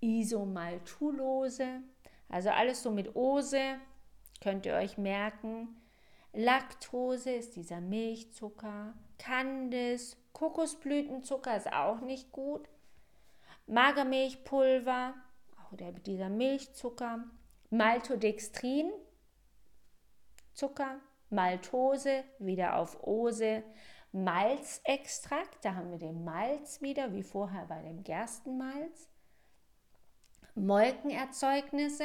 Isomaltulose, 0.00 1.82
also 2.28 2.50
alles 2.50 2.82
so 2.82 2.90
mit 2.90 3.14
Ose, 3.16 3.78
könnt 4.40 4.66
ihr 4.66 4.74
euch 4.74 4.98
merken. 4.98 5.80
Laktose 6.32 7.32
ist 7.32 7.56
dieser 7.56 7.80
Milchzucker. 7.80 8.94
Candice, 9.18 10.16
Kokosblütenzucker 10.32 11.56
ist 11.56 11.72
auch 11.72 12.00
nicht 12.00 12.32
gut. 12.32 12.68
Magermilchpulver, 13.66 15.14
auch 15.56 15.76
dieser 16.06 16.28
Milchzucker. 16.28 17.24
Maltodextrin, 17.70 18.92
Zucker. 20.52 21.00
Maltose, 21.30 22.24
wieder 22.38 22.76
auf 22.76 23.02
Ose. 23.02 23.64
Malzextrakt, 24.12 25.64
da 25.64 25.74
haben 25.74 25.90
wir 25.90 25.98
den 25.98 26.24
Malz 26.24 26.80
wieder, 26.80 27.12
wie 27.12 27.24
vorher 27.24 27.66
bei 27.66 27.82
dem 27.82 28.04
Gerstenmalz. 28.04 29.08
Molkenerzeugnisse, 30.54 32.04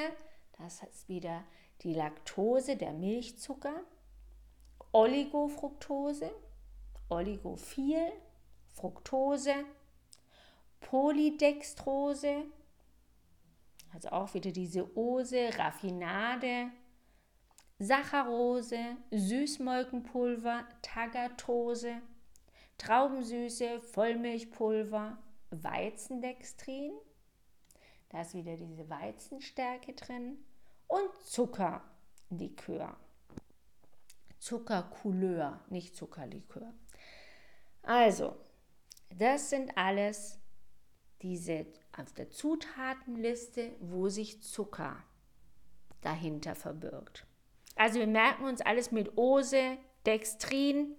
das 0.57 0.81
ist 0.81 1.07
wieder 1.07 1.43
die 1.83 1.93
Laktose, 1.93 2.75
der 2.75 2.93
Milchzucker, 2.93 3.83
Oligofructose, 4.91 6.31
Oligophil, 7.09 8.11
Fructose, 8.73 9.53
Polydextrose, 10.81 12.45
also 13.93 14.09
auch 14.09 14.33
wieder 14.33 14.51
diese 14.51 14.95
Ose, 14.97 15.49
Raffinade, 15.57 16.71
Saccharose, 17.79 18.97
Süßmolkenpulver, 19.11 20.67
Tagatose, 20.81 22.01
Traubensüße, 22.77 23.81
Vollmilchpulver, 23.81 25.17
Weizendextrin, 25.51 26.93
da 28.09 28.21
ist 28.21 28.33
wieder 28.33 28.57
diese 28.57 28.89
Weizenstärke 28.89 29.93
drin, 29.93 30.43
und 30.89 31.21
Zuckerlikör. 31.23 32.97
Zuckercouleur, 34.39 35.63
nicht 35.69 35.95
Zuckerlikör. 35.95 36.73
Also, 37.83 38.35
das 39.09 39.51
sind 39.51 39.77
alles 39.77 40.39
diese 41.21 41.65
auf 41.97 42.13
der 42.13 42.29
Zutatenliste, 42.29 43.75
wo 43.79 44.09
sich 44.09 44.41
Zucker 44.41 45.03
dahinter 46.01 46.55
verbirgt. 46.55 47.25
Also 47.75 47.99
wir 47.99 48.07
merken 48.07 48.45
uns 48.45 48.61
alles 48.61 48.91
mit 48.91 49.17
Ose, 49.17 49.77
Dextrin, 50.05 50.95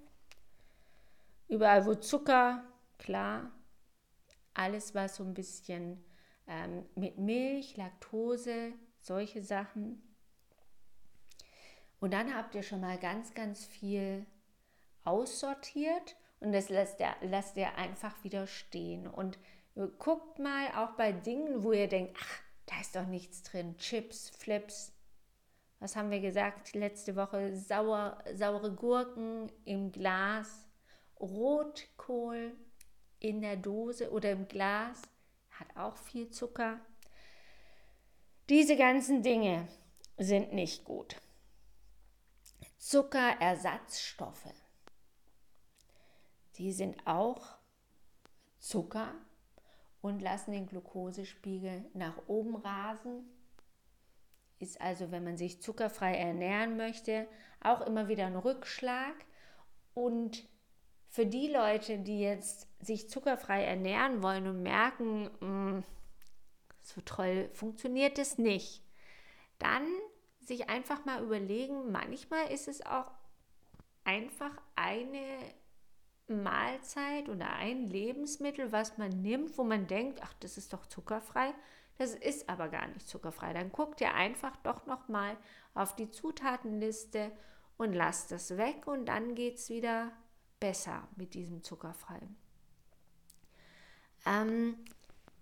überall 1.48 1.86
wo 1.86 1.94
Zucker, 1.94 2.64
klar, 2.98 3.50
alles 4.54 4.94
was 4.94 5.16
so 5.16 5.24
ein 5.24 5.34
bisschen 5.34 6.02
ähm, 6.46 6.84
mit 6.94 7.18
Milch, 7.18 7.76
Laktose, 7.76 8.72
solche 9.00 9.42
Sachen. 9.42 10.02
Und 11.98 12.12
dann 12.12 12.34
habt 12.34 12.54
ihr 12.54 12.62
schon 12.62 12.80
mal 12.80 12.98
ganz, 12.98 13.34
ganz 13.34 13.64
viel 13.64 14.26
aussortiert 15.04 16.16
und 16.40 16.52
das 16.52 16.68
lässt 16.68 17.00
ihr, 17.00 17.14
lasst 17.22 17.56
ihr 17.56 17.74
einfach 17.76 18.24
wieder 18.24 18.46
stehen. 18.46 19.06
Und 19.06 19.38
guckt 19.88 20.38
mal 20.38 20.68
auch 20.76 20.96
bei 20.96 21.12
Dingen, 21.12 21.62
wo 21.62 21.72
ihr 21.72 21.88
denkt, 21.88 22.16
ach, 22.20 22.42
da 22.66 22.80
ist 22.80 22.94
doch 22.96 23.06
nichts 23.06 23.42
drin, 23.42 23.76
Chips, 23.78 24.30
Flips. 24.30 24.92
Was 25.78 25.96
haben 25.96 26.10
wir 26.10 26.20
gesagt 26.20 26.74
letzte 26.74 27.16
Woche? 27.16 27.56
Sauer, 27.56 28.22
saure 28.34 28.72
Gurken 28.74 29.50
im 29.64 29.90
Glas, 29.92 30.68
Rotkohl 31.18 32.54
in 33.18 33.40
der 33.40 33.56
Dose 33.56 34.10
oder 34.10 34.32
im 34.32 34.46
Glas, 34.46 35.02
hat 35.50 35.68
auch 35.76 35.96
viel 35.96 36.30
Zucker. 36.30 36.80
Diese 38.48 38.76
ganzen 38.76 39.22
Dinge 39.22 39.68
sind 40.16 40.52
nicht 40.52 40.84
gut. 40.84 41.16
Zuckerersatzstoffe 42.78 44.52
die 46.60 46.72
sind 46.72 47.06
auch 47.06 47.56
Zucker 48.58 49.14
und 50.02 50.22
lassen 50.22 50.52
den 50.52 50.66
Glukosespiegel 50.66 51.84
nach 51.94 52.16
oben 52.26 52.56
rasen. 52.56 53.24
Ist 54.58 54.80
also, 54.80 55.10
wenn 55.10 55.24
man 55.24 55.36
sich 55.36 55.62
zuckerfrei 55.62 56.14
ernähren 56.14 56.76
möchte, 56.76 57.26
auch 57.60 57.80
immer 57.82 58.08
wieder 58.08 58.26
ein 58.26 58.36
Rückschlag. 58.36 59.14
Und 59.94 60.48
für 61.08 61.26
die 61.26 61.48
Leute, 61.48 61.98
die 61.98 62.20
jetzt 62.20 62.68
sich 62.80 63.10
zuckerfrei 63.10 63.64
ernähren 63.64 64.22
wollen 64.22 64.46
und 64.46 64.62
merken, 64.62 65.30
mh, 65.40 65.46
mm, 65.78 65.84
so 66.82 67.00
toll 67.02 67.50
funktioniert 67.52 68.18
es 68.18 68.38
nicht, 68.38 68.82
dann 69.58 69.86
sich 70.40 70.68
einfach 70.68 71.04
mal 71.04 71.22
überlegen, 71.22 71.92
manchmal 71.92 72.50
ist 72.50 72.68
es 72.68 72.84
auch 72.84 73.10
einfach 74.04 74.50
eine 74.74 75.38
Mahlzeit 76.30 77.28
oder 77.28 77.52
ein 77.54 77.88
Lebensmittel, 77.88 78.72
was 78.72 78.98
man 78.98 79.10
nimmt, 79.10 79.58
wo 79.58 79.64
man 79.64 79.86
denkt, 79.86 80.20
ach, 80.22 80.32
das 80.40 80.56
ist 80.56 80.72
doch 80.72 80.86
zuckerfrei. 80.86 81.52
Das 81.98 82.14
ist 82.14 82.48
aber 82.48 82.68
gar 82.68 82.86
nicht 82.88 83.06
zuckerfrei. 83.08 83.52
Dann 83.52 83.70
guckt 83.70 84.00
ihr 84.00 84.14
einfach 84.14 84.56
doch 84.62 84.86
noch 84.86 85.08
mal 85.08 85.36
auf 85.74 85.94
die 85.96 86.10
Zutatenliste 86.10 87.30
und 87.76 87.92
lasst 87.92 88.32
es 88.32 88.56
weg 88.56 88.86
und 88.86 89.06
dann 89.06 89.34
geht 89.34 89.56
es 89.56 89.68
wieder 89.68 90.12
besser 90.60 91.06
mit 91.16 91.34
diesem 91.34 91.62
zuckerfrei. 91.62 92.20
Ähm, 94.24 94.76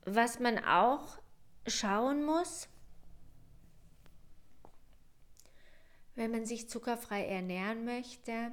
was 0.05 0.41
man 0.41 0.65
auch 0.65 1.19
schauen 1.67 2.25
muss, 2.25 2.69
wenn 6.15 6.31
man 6.31 6.45
sich 6.45 6.69
zuckerfrei 6.69 7.27
ernähren 7.27 7.85
möchte, 7.85 8.53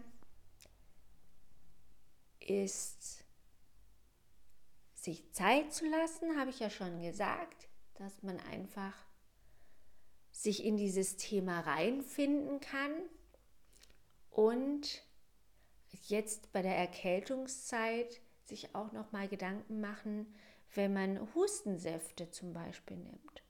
ist, 2.45 3.23
sich 4.93 5.31
Zeit 5.33 5.73
zu 5.73 5.85
lassen, 5.87 6.37
habe 6.39 6.49
ich 6.49 6.59
ja 6.59 6.69
schon 6.69 7.01
gesagt, 7.01 7.67
dass 7.95 8.23
man 8.23 8.39
einfach 8.39 8.93
sich 10.31 10.63
in 10.63 10.77
dieses 10.77 11.17
Thema 11.17 11.61
reinfinden 11.61 12.59
kann 12.59 12.91
und 14.29 15.03
jetzt 16.07 16.51
bei 16.51 16.61
der 16.61 16.75
Erkältungszeit 16.77 18.21
sich 18.43 18.75
auch 18.75 18.91
noch 18.91 19.11
mal 19.11 19.27
Gedanken 19.27 19.79
machen, 19.79 20.33
wenn 20.73 20.93
man 20.93 21.33
Hustensäfte 21.33 22.29
zum 22.31 22.53
Beispiel 22.53 22.97
nimmt. 22.97 23.43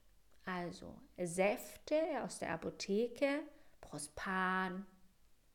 Also 0.46 0.96
Säfte 1.18 2.24
aus 2.24 2.40
der 2.40 2.52
Apotheke, 2.52 3.40
Prospan 3.82 4.86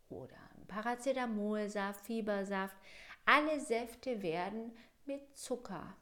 oder 0.08 0.36
Paracetamolsaft, 0.66 2.04
Fiebersaft, 2.04 2.76
alle 3.24 3.60
Säfte 3.60 4.22
werden 4.22 4.76
mit 5.04 5.36
Zucker, 5.36 5.96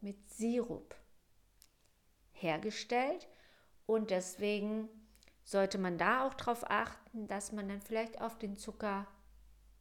mit 0.00 0.28
Sirup 0.30 0.94
hergestellt 2.32 3.28
und 3.86 4.10
deswegen 4.10 4.88
sollte 5.44 5.78
man 5.78 5.98
da 5.98 6.26
auch 6.26 6.34
darauf 6.34 6.68
achten, 6.70 7.26
dass 7.28 7.52
man 7.52 7.68
dann 7.68 7.80
vielleicht 7.80 8.20
auf 8.20 8.38
den 8.38 8.56
Zucker, 8.56 9.06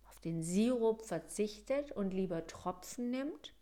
auf 0.09 0.19
den 0.19 0.43
Sirup 0.43 1.01
verzichtet 1.05 1.91
und 1.91 2.13
lieber 2.13 2.45
Tropfen 2.47 3.11
nimmt. 3.11 3.53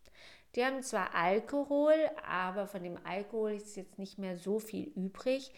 Die 0.56 0.66
haben 0.66 0.84
zwar 0.84 1.16
Alkohol, 1.16 1.96
aber 2.28 2.68
von 2.68 2.84
dem 2.84 2.98
Alkohol 3.06 3.54
ist 3.54 3.78
jetzt 3.78 3.98
nicht 3.98 4.18
mehr 4.18 4.38
so 4.38 4.60
viel 4.60 4.88
übrig, 4.90 5.54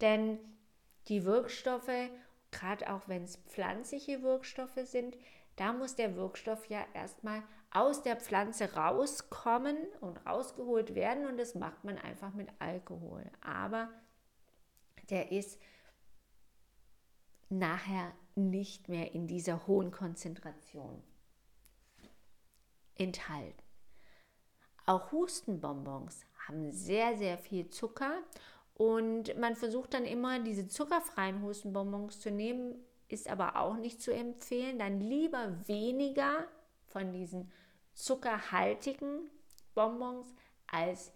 denn 0.00 0.38
die 1.08 1.24
Wirkstoffe, 1.24 2.10
gerade 2.50 2.92
auch 2.92 3.06
wenn 3.06 3.22
es 3.22 3.36
pflanzliche 3.36 4.22
Wirkstoffe 4.22 4.80
sind, 4.84 5.16
da 5.56 5.72
muss 5.72 5.94
der 5.94 6.16
Wirkstoff 6.16 6.66
ja 6.66 6.84
erstmal 6.94 7.42
aus 7.70 8.02
der 8.02 8.16
Pflanze 8.16 8.74
rauskommen 8.74 9.76
und 10.00 10.24
rausgeholt 10.26 10.94
werden 10.94 11.26
und 11.26 11.38
das 11.38 11.54
macht 11.54 11.84
man 11.84 11.98
einfach 11.98 12.32
mit 12.34 12.48
Alkohol. 12.58 13.30
Aber 13.40 13.88
der 15.10 15.32
ist 15.32 15.60
nachher 17.48 18.12
nicht 18.34 18.88
mehr 18.88 19.14
in 19.14 19.26
dieser 19.26 19.66
hohen 19.66 19.90
Konzentration 19.90 21.02
enthalten. 22.94 23.62
Auch 24.86 25.12
Hustenbonbons 25.12 26.24
haben 26.46 26.72
sehr, 26.72 27.16
sehr 27.16 27.38
viel 27.38 27.68
Zucker 27.68 28.22
und 28.74 29.38
man 29.38 29.54
versucht 29.54 29.94
dann 29.94 30.04
immer 30.04 30.40
diese 30.40 30.66
zuckerfreien 30.66 31.42
Hustenbonbons 31.42 32.20
zu 32.20 32.30
nehmen, 32.30 32.74
ist 33.12 33.28
aber 33.28 33.56
auch 33.56 33.76
nicht 33.76 34.00
zu 34.00 34.12
empfehlen. 34.12 34.78
Dann 34.78 35.00
lieber 35.00 35.56
weniger 35.66 36.46
von 36.86 37.12
diesen 37.12 37.50
zuckerhaltigen 37.94 39.30
Bonbons 39.74 40.26
als 40.66 41.12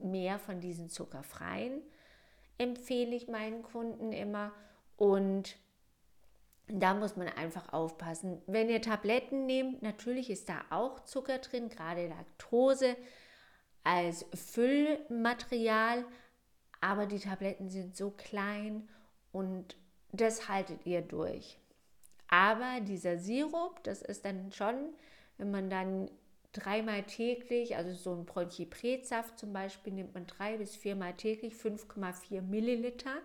mehr 0.00 0.38
von 0.38 0.60
diesen 0.60 0.88
zuckerfreien. 0.88 1.82
Empfehle 2.58 3.14
ich 3.14 3.28
meinen 3.28 3.62
Kunden 3.62 4.12
immer. 4.12 4.52
Und 4.96 5.56
da 6.66 6.94
muss 6.94 7.16
man 7.16 7.28
einfach 7.28 7.72
aufpassen. 7.72 8.42
Wenn 8.46 8.68
ihr 8.68 8.82
Tabletten 8.82 9.46
nehmt, 9.46 9.82
natürlich 9.82 10.28
ist 10.30 10.48
da 10.48 10.64
auch 10.70 11.00
Zucker 11.04 11.38
drin, 11.38 11.68
gerade 11.68 12.08
Laktose 12.08 12.96
als 13.84 14.26
Füllmaterial. 14.34 16.04
Aber 16.80 17.06
die 17.06 17.18
Tabletten 17.18 17.70
sind 17.70 17.96
so 17.96 18.10
klein 18.10 18.88
und 19.32 19.76
das 20.12 20.48
haltet 20.48 20.86
ihr 20.86 21.02
durch. 21.02 21.58
Aber 22.28 22.80
dieser 22.80 23.18
Sirup, 23.18 23.82
das 23.84 24.02
ist 24.02 24.24
dann 24.24 24.52
schon, 24.52 24.92
wenn 25.38 25.50
man 25.50 25.70
dann 25.70 26.10
dreimal 26.52 27.02
täglich, 27.04 27.76
also 27.76 27.92
so 27.92 28.14
ein 28.14 28.26
Bronchipretsaft 28.26 29.38
zum 29.38 29.52
Beispiel, 29.52 29.92
nimmt 29.92 30.14
man 30.14 30.26
drei 30.26 30.56
bis 30.56 30.76
viermal 30.76 31.14
täglich 31.14 31.54
5,4 31.54 32.42
Milliliter. 32.42 33.16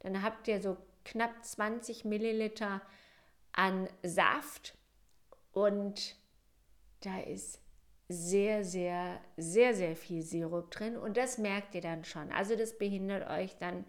Dann 0.00 0.22
habt 0.22 0.48
ihr 0.48 0.60
so 0.60 0.76
knapp 1.04 1.44
20 1.44 2.04
Milliliter 2.04 2.80
an 3.52 3.88
Saft 4.02 4.76
und 5.52 6.16
da 7.00 7.20
ist 7.20 7.60
sehr, 8.08 8.64
sehr, 8.64 9.20
sehr, 9.36 9.74
sehr 9.74 9.96
viel 9.96 10.22
Sirup 10.22 10.70
drin 10.70 10.96
und 10.96 11.16
das 11.16 11.38
merkt 11.38 11.74
ihr 11.74 11.80
dann 11.80 12.04
schon. 12.04 12.30
Also 12.32 12.56
das 12.56 12.76
behindert 12.76 13.28
euch 13.30 13.56
dann 13.56 13.84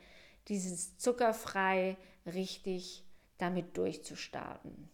dieses 0.47 0.97
zuckerfrei 0.97 1.97
richtig 2.26 3.04
damit 3.38 3.78
durchzustarten. 3.78 4.90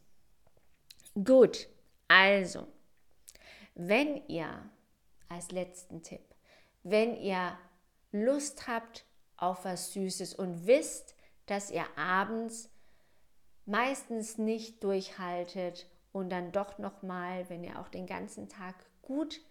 Gut, 1.23 1.67
also, 2.07 2.67
wenn 3.75 4.27
ihr, 4.27 4.69
als 5.29 5.51
letzten 5.51 6.01
Tipp, 6.03 6.23
wenn 6.83 7.15
ihr 7.15 7.57
Lust 8.11 8.67
habt 8.67 9.05
auf 9.37 9.65
was 9.65 9.93
Süßes 9.93 10.33
und 10.33 10.67
wisst, 10.67 11.15
dass 11.45 11.71
ihr 11.71 11.85
abends 11.97 12.69
meistens 13.65 14.37
nicht 14.37 14.83
durchhaltet 14.83 15.87
und 16.11 16.29
dann 16.29 16.51
doch 16.51 16.77
noch 16.77 17.01
mal, 17.01 17.49
wenn 17.49 17.63
ihr 17.63 17.79
auch 17.79 17.87
den 17.87 18.07
ganzen 18.07 18.49
Tag 18.49 18.75
gut 19.01 19.41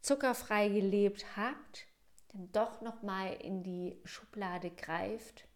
zuckerfrei 0.00 0.68
gelebt 0.68 1.36
habt, 1.36 1.86
dann 2.32 2.50
doch 2.52 2.80
noch 2.80 3.02
mal 3.02 3.34
in 3.34 3.62
die 3.62 3.98
Schublade 4.04 4.70
greift 4.70 5.48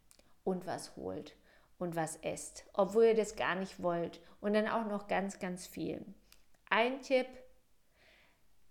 und 0.44 0.66
was 0.66 0.96
holt 0.96 1.36
und 1.78 1.96
was 1.96 2.16
esst, 2.16 2.64
obwohl 2.72 3.04
ihr 3.04 3.14
das 3.14 3.36
gar 3.36 3.54
nicht 3.54 3.82
wollt 3.82 4.20
und 4.40 4.54
dann 4.54 4.68
auch 4.68 4.86
noch 4.86 5.08
ganz, 5.08 5.38
ganz 5.38 5.66
viel. 5.66 6.04
Ein 6.70 7.00
Tipp, 7.02 7.26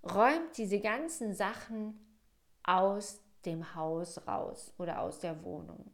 räumt 0.04 0.58
diese 0.58 0.80
ganzen 0.80 1.34
Sachen 1.34 2.00
aus 2.64 3.22
dem 3.46 3.76
Haus 3.76 4.28
raus 4.28 4.74
oder 4.78 5.02
aus 5.02 5.20
der 5.20 5.44
Wohnung. 5.44 5.92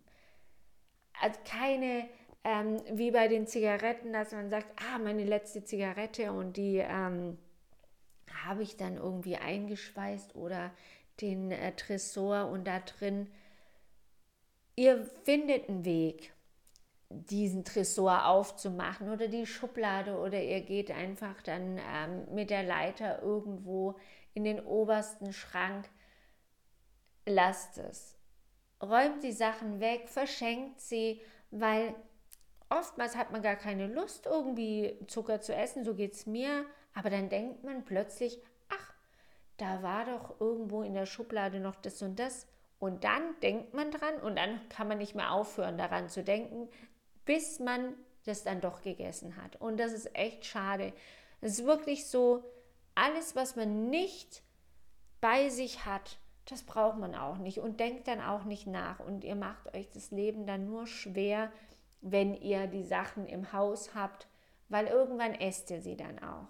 also 1.19 1.39
keine, 1.45 2.07
ähm, 2.43 2.81
wie 2.91 3.11
bei 3.11 3.27
den 3.27 3.47
Zigaretten, 3.47 4.13
dass 4.13 4.31
man 4.31 4.49
sagt, 4.49 4.67
ah, 4.77 4.99
meine 4.99 5.23
letzte 5.23 5.63
Zigarette 5.63 6.31
und 6.31 6.57
die 6.57 6.77
ähm, 6.77 7.37
habe 8.45 8.63
ich 8.63 8.77
dann 8.77 8.97
irgendwie 8.97 9.37
eingeschweißt 9.37 10.35
oder 10.35 10.71
den 11.21 11.51
äh, 11.51 11.75
Tresor 11.75 12.47
und 12.47 12.65
da 12.67 12.79
drin. 12.79 13.31
Ihr 14.79 15.09
findet 15.23 15.67
einen 15.67 15.85
Weg, 15.85 16.33
diesen 17.09 17.65
Tresor 17.65 18.27
aufzumachen 18.27 19.09
oder 19.09 19.27
die 19.27 19.47
Schublade 19.47 20.19
oder 20.19 20.39
ihr 20.39 20.61
geht 20.61 20.91
einfach 20.91 21.41
dann 21.41 21.79
ähm, 21.79 22.31
mit 22.35 22.51
der 22.51 22.61
Leiter 22.61 23.23
irgendwo 23.23 23.95
in 24.35 24.43
den 24.43 24.59
obersten 24.63 25.33
Schrank. 25.33 25.89
Lasst 27.25 27.79
es. 27.79 28.19
Räumt 28.79 29.23
die 29.23 29.31
Sachen 29.31 29.79
weg, 29.79 30.09
verschenkt 30.09 30.79
sie, 30.79 31.21
weil 31.49 31.95
oftmals 32.69 33.15
hat 33.15 33.31
man 33.31 33.41
gar 33.41 33.55
keine 33.55 33.87
Lust, 33.87 34.27
irgendwie 34.27 34.99
Zucker 35.07 35.41
zu 35.41 35.55
essen, 35.55 35.85
so 35.85 35.95
geht 35.95 36.13
es 36.13 36.27
mir. 36.27 36.65
Aber 36.93 37.09
dann 37.09 37.29
denkt 37.29 37.63
man 37.63 37.83
plötzlich, 37.83 38.39
ach, 38.69 38.93
da 39.57 39.81
war 39.81 40.05
doch 40.05 40.39
irgendwo 40.39 40.83
in 40.83 40.93
der 40.93 41.07
Schublade 41.07 41.59
noch 41.59 41.77
das 41.77 41.99
und 42.03 42.19
das. 42.19 42.45
Und 42.79 43.03
dann 43.03 43.39
denkt 43.41 43.73
man 43.73 43.91
dran 43.91 44.19
und 44.21 44.35
dann 44.35 44.67
kann 44.69 44.87
man 44.87 44.99
nicht 44.99 45.15
mehr 45.15 45.31
aufhören 45.31 45.77
daran 45.77 46.09
zu 46.09 46.23
denken, 46.23 46.69
bis 47.25 47.59
man 47.59 47.95
das 48.25 48.43
dann 48.43 48.61
doch 48.61 48.81
gegessen 48.81 49.35
hat. 49.41 49.55
Und 49.55 49.79
das 49.79 49.93
ist 49.93 50.15
echt 50.15 50.45
schade. 50.45 50.93
Es 51.41 51.59
ist 51.59 51.65
wirklich 51.65 52.07
so, 52.07 52.43
alles, 52.93 53.35
was 53.35 53.55
man 53.55 53.89
nicht 53.89 54.43
bei 55.21 55.49
sich 55.49 55.85
hat, 55.85 56.17
das 56.45 56.63
braucht 56.63 56.97
man 56.97 57.15
auch 57.15 57.37
nicht 57.37 57.59
und 57.59 57.79
denkt 57.79 58.07
dann 58.07 58.21
auch 58.21 58.43
nicht 58.43 58.67
nach. 58.67 58.99
Und 58.99 59.23
ihr 59.23 59.35
macht 59.35 59.73
euch 59.75 59.89
das 59.89 60.11
Leben 60.11 60.45
dann 60.45 60.65
nur 60.65 60.87
schwer, 60.87 61.51
wenn 62.01 62.33
ihr 62.33 62.67
die 62.67 62.83
Sachen 62.83 63.25
im 63.27 63.51
Haus 63.53 63.93
habt, 63.95 64.27
weil 64.69 64.87
irgendwann 64.87 65.33
esst 65.33 65.69
ihr 65.71 65.81
sie 65.81 65.97
dann 65.97 66.19
auch. 66.19 66.47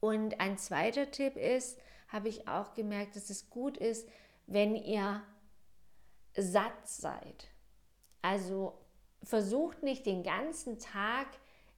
Und 0.00 0.40
ein 0.40 0.56
zweiter 0.56 1.10
Tipp 1.10 1.36
ist, 1.36 1.78
habe 2.08 2.28
ich 2.28 2.48
auch 2.48 2.74
gemerkt, 2.74 3.16
dass 3.16 3.30
es 3.30 3.50
gut 3.50 3.76
ist, 3.76 4.08
wenn 4.50 4.74
ihr 4.74 5.22
satt 6.36 6.86
seid. 6.86 7.48
Also 8.20 8.74
versucht 9.22 9.82
nicht 9.82 10.04
den 10.06 10.22
ganzen 10.22 10.78
Tag 10.78 11.28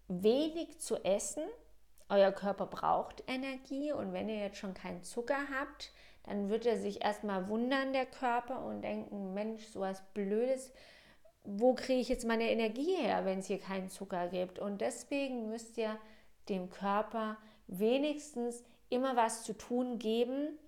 wenig 0.09 0.81
zu 0.81 0.97
essen. 1.05 1.45
Euer 2.09 2.33
Körper 2.33 2.67
braucht 2.67 3.23
Energie 3.27 3.93
und 3.93 4.13
wenn 4.13 4.29
ihr 4.29 4.39
jetzt 4.39 4.57
schon 4.57 4.75
keinen 4.75 5.03
Zucker 5.03 5.39
habt, 5.53 5.93
dann 6.25 6.49
wird 6.49 6.67
er 6.67 6.79
sich 6.79 7.05
erstmal 7.05 7.49
wundern, 7.49 7.93
der 7.93 8.07
Körper, 8.07 8.65
und 8.65 8.83
denken, 8.83 9.35
Mensch, 9.35 9.67
so 9.67 9.81
was 9.81 10.03
Blödes, 10.15 10.73
wo 11.45 11.75
kriege 11.75 12.01
ich 12.01 12.09
jetzt 12.09 12.27
meine 12.27 12.51
Energie 12.51 12.95
her, 12.97 13.25
wenn 13.25 13.41
es 13.41 13.49
hier 13.49 13.59
keinen 13.59 13.91
Zucker 13.91 14.29
gibt? 14.29 14.59
Und 14.59 14.81
deswegen 14.81 15.49
müsst 15.49 15.77
ihr 15.77 15.99
dem 16.49 16.71
Körper 16.71 17.37
wenigstens 17.67 18.63
immer 18.89 19.17
was 19.17 19.43
zu 19.43 19.53
tun 19.53 19.99
geben 19.99 20.59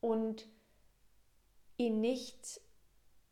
und 0.00 0.48
ihn 1.76 2.00
nicht 2.00 2.60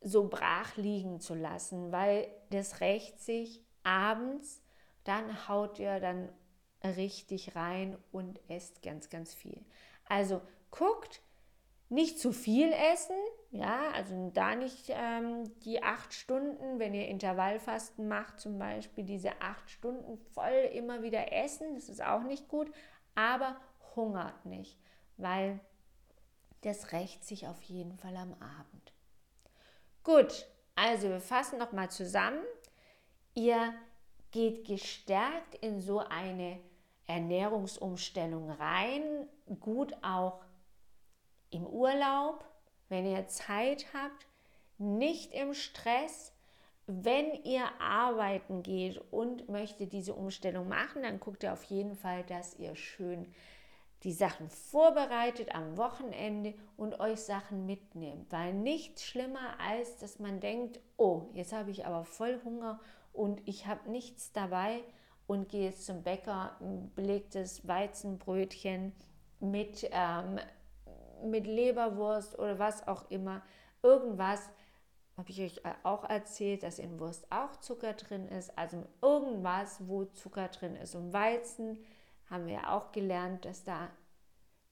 so 0.01 0.29
brach 0.29 0.77
liegen 0.77 1.21
zu 1.21 1.35
lassen, 1.35 1.93
weil 1.93 2.29
das 2.51 2.81
rächt 2.81 3.21
sich 3.21 3.65
abends, 3.83 4.63
dann 5.05 5.49
haut 5.49 5.79
ihr 5.79 6.01
dann 6.01 6.29
richtig 6.83 7.57
rein 7.57 7.97
und 8.13 8.41
esst 8.49 8.83
ganz, 8.83 9.09
ganz 9.09 9.35
viel. 9.35 9.65
Also 10.07 10.43
guckt, 10.71 11.23
nicht 11.89 12.19
zu 12.19 12.33
viel 12.33 12.73
essen, 12.73 13.17
ja, 13.51 13.91
also 13.93 14.31
da 14.35 14.57
nicht 14.57 14.87
ähm, 14.89 15.45
die 15.61 15.83
acht 15.83 16.13
Stunden, 16.13 16.79
wenn 16.79 16.95
ihr 16.95 17.09
Intervallfasten 17.09 18.09
macht, 18.09 18.41
zum 18.41 18.59
Beispiel 18.59 19.05
diese 19.05 19.41
acht 19.41 19.71
Stunden 19.71 20.19
voll 20.33 20.71
immer 20.73 21.03
wieder 21.03 21.33
essen, 21.33 21.75
das 21.75 21.89
ist 21.89 22.03
auch 22.03 22.23
nicht 22.23 22.49
gut, 22.49 22.71
aber 23.15 23.57
hungert 23.95 24.45
nicht, 24.45 24.79
weil 25.17 25.61
das 26.65 26.93
rächt 26.93 27.25
sich 27.25 27.47
auf 27.47 27.63
jeden 27.63 27.97
Fall 27.97 28.17
am 28.17 28.33
Abend. 28.35 28.93
Gut, 30.03 30.47
also 30.75 31.09
wir 31.09 31.21
fassen 31.21 31.59
noch 31.59 31.73
mal 31.73 31.91
zusammen. 31.91 32.43
Ihr 33.35 33.75
geht 34.31 34.67
gestärkt 34.67 35.55
in 35.57 35.81
so 35.81 35.99
eine 35.99 36.61
Ernährungsumstellung 37.07 38.51
rein, 38.51 39.29
gut 39.61 39.95
auch 40.03 40.41
im 41.51 41.67
Urlaub, 41.67 42.45
wenn 42.89 43.07
ihr 43.07 43.29
Zeit 43.29 43.87
habt, 43.93 44.27
nicht 44.79 45.33
im 45.33 45.55
Stress, 45.55 46.33
wenn 46.87 47.33
ihr 47.45 47.65
arbeiten 47.81 48.63
geht 48.63 49.01
und 49.11 49.49
möchtet 49.49 49.93
diese 49.93 50.15
Umstellung 50.15 50.69
machen, 50.69 51.03
dann 51.03 51.21
guckt 51.21 51.43
ihr 51.43 51.53
auf 51.53 51.65
jeden 51.65 51.95
Fall, 51.95 52.25
dass 52.25 52.59
ihr 52.59 52.75
schön 52.75 53.33
die 54.05 54.13
Sachen 54.13 54.51
vorbereitet 54.51 55.55
am 55.55 55.77
Wochenende 55.79 56.55
und 56.77 57.01
euch 57.01 57.21
Sachen 57.21 57.65
mitnehmt. 57.65 58.31
Weil 58.31 58.53
nichts 58.53 59.05
schlimmer 59.05 59.59
als, 59.59 59.97
dass 59.97 60.19
man 60.19 60.41
denkt, 60.41 60.79
oh, 60.99 61.23
jetzt 61.33 61.55
habe 61.55 61.71
ich 61.71 61.87
aber 61.87 62.05
voll 62.05 62.41
Hunger 62.45 62.81
und 63.13 63.41
ich 63.47 63.67
habe 63.67 63.91
nichts 63.91 64.33
dabei 64.33 64.85
und 65.27 65.49
gehe 65.49 65.65
jetzt 65.65 65.87
zum 65.87 66.03
Bäcker, 66.03 66.57
ein 66.61 66.93
belegtes 66.95 67.67
Weizenbrötchen 67.67 68.93
mit, 69.41 69.89
ähm, 69.91 70.39
mit 71.25 71.47
Leberwurst 71.47 72.39
oder 72.39 72.59
was 72.59 72.87
auch 72.87 73.11
immer, 73.11 73.43
irgendwas, 73.83 74.51
habe 75.17 75.31
ich 75.31 75.41
euch 75.41 75.61
auch 75.85 76.05
erzählt, 76.05 76.63
dass 76.65 76.79
in 76.79 76.99
Wurst 76.99 77.31
auch 77.31 77.57
Zucker 77.61 77.93
drin 77.93 78.29
ist. 78.29 78.59
Also 78.59 78.85
irgendwas, 79.01 79.79
wo 79.87 80.05
Zucker 80.07 80.49
drin 80.49 80.75
ist. 80.75 80.97
Und 80.97 81.13
Weizen 81.13 81.79
haben 82.31 82.47
wir 82.47 82.71
auch 82.73 82.93
gelernt, 82.93 83.45
dass 83.45 83.65
da 83.65 83.91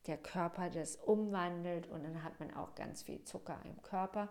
der 0.06 0.18
Körper 0.18 0.70
das 0.70 0.96
umwandelt 0.96 1.88
und 1.88 2.02
dann 2.02 2.24
hat 2.24 2.40
man 2.40 2.52
auch 2.54 2.74
ganz 2.74 3.02
viel 3.02 3.22
Zucker 3.24 3.60
im 3.64 3.80
Körper. 3.82 4.28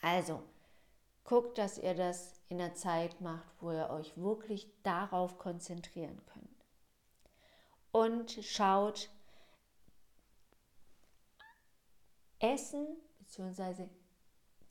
Also 0.00 0.42
guckt, 1.24 1.58
dass 1.58 1.78
ihr 1.78 1.94
das 1.94 2.40
in 2.48 2.58
der 2.58 2.74
Zeit 2.74 3.20
macht, 3.20 3.50
wo 3.60 3.72
ihr 3.72 3.90
euch 3.90 4.16
wirklich 4.16 4.70
darauf 4.82 5.38
konzentrieren 5.38 6.24
könnt. 6.26 6.66
Und 7.90 8.30
schaut, 8.44 9.10
Essen 12.38 12.86
bzw 13.18 13.88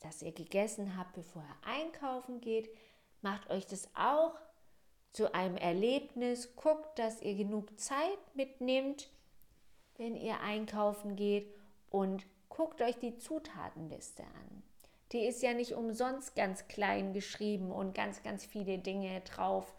das 0.00 0.22
ihr 0.22 0.32
gegessen 0.32 0.96
habt, 0.96 1.14
bevor 1.14 1.42
ihr 1.42 1.68
einkaufen 1.68 2.40
geht. 2.40 2.68
Macht 3.20 3.50
euch 3.50 3.66
das 3.66 3.88
auch 3.94 4.38
zu 5.12 5.34
einem 5.34 5.56
Erlebnis. 5.56 6.54
Guckt, 6.56 6.98
dass 6.98 7.22
ihr 7.22 7.34
genug 7.34 7.78
Zeit 7.78 8.18
mitnehmt, 8.34 9.10
wenn 9.96 10.16
ihr 10.16 10.40
einkaufen 10.40 11.16
geht 11.16 11.52
und 11.90 12.26
guckt 12.48 12.80
euch 12.82 12.98
die 12.98 13.16
Zutatenliste 13.16 14.22
an. 14.22 14.62
Die 15.12 15.26
ist 15.26 15.42
ja 15.42 15.54
nicht 15.54 15.72
umsonst 15.72 16.36
ganz 16.36 16.68
klein 16.68 17.14
geschrieben 17.14 17.72
und 17.72 17.94
ganz, 17.94 18.22
ganz 18.22 18.44
viele 18.44 18.78
Dinge 18.78 19.20
drauf. 19.22 19.74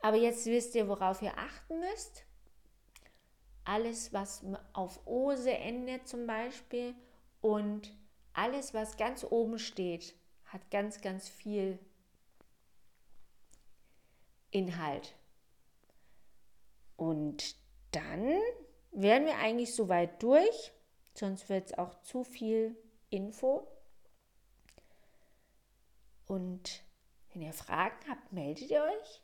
Aber 0.00 0.16
jetzt 0.16 0.46
wisst 0.46 0.74
ihr, 0.74 0.88
worauf 0.88 1.22
ihr 1.22 1.36
achten 1.38 1.80
müsst. 1.80 2.24
Alles, 3.64 4.12
was 4.12 4.44
auf 4.72 5.06
Ose 5.06 5.52
endet 5.52 6.08
zum 6.08 6.26
Beispiel 6.26 6.94
und 7.40 7.94
alles, 8.32 8.74
was 8.74 8.96
ganz 8.96 9.24
oben 9.24 9.58
steht, 9.58 10.14
hat 10.46 10.70
ganz, 10.70 11.00
ganz 11.00 11.28
viel 11.28 11.78
Inhalt. 14.50 15.14
Und 16.96 17.56
dann 17.92 18.38
wären 18.92 19.26
wir 19.26 19.38
eigentlich 19.38 19.74
soweit 19.74 20.22
durch, 20.22 20.72
sonst 21.14 21.48
wird 21.48 21.66
es 21.66 21.78
auch 21.78 22.00
zu 22.02 22.24
viel 22.24 22.76
Info. 23.08 23.66
Und 26.26 26.82
wenn 27.32 27.42
ihr 27.42 27.52
Fragen 27.52 27.96
habt, 28.08 28.32
meldet 28.32 28.70
ihr 28.70 28.82
euch. 28.82 29.22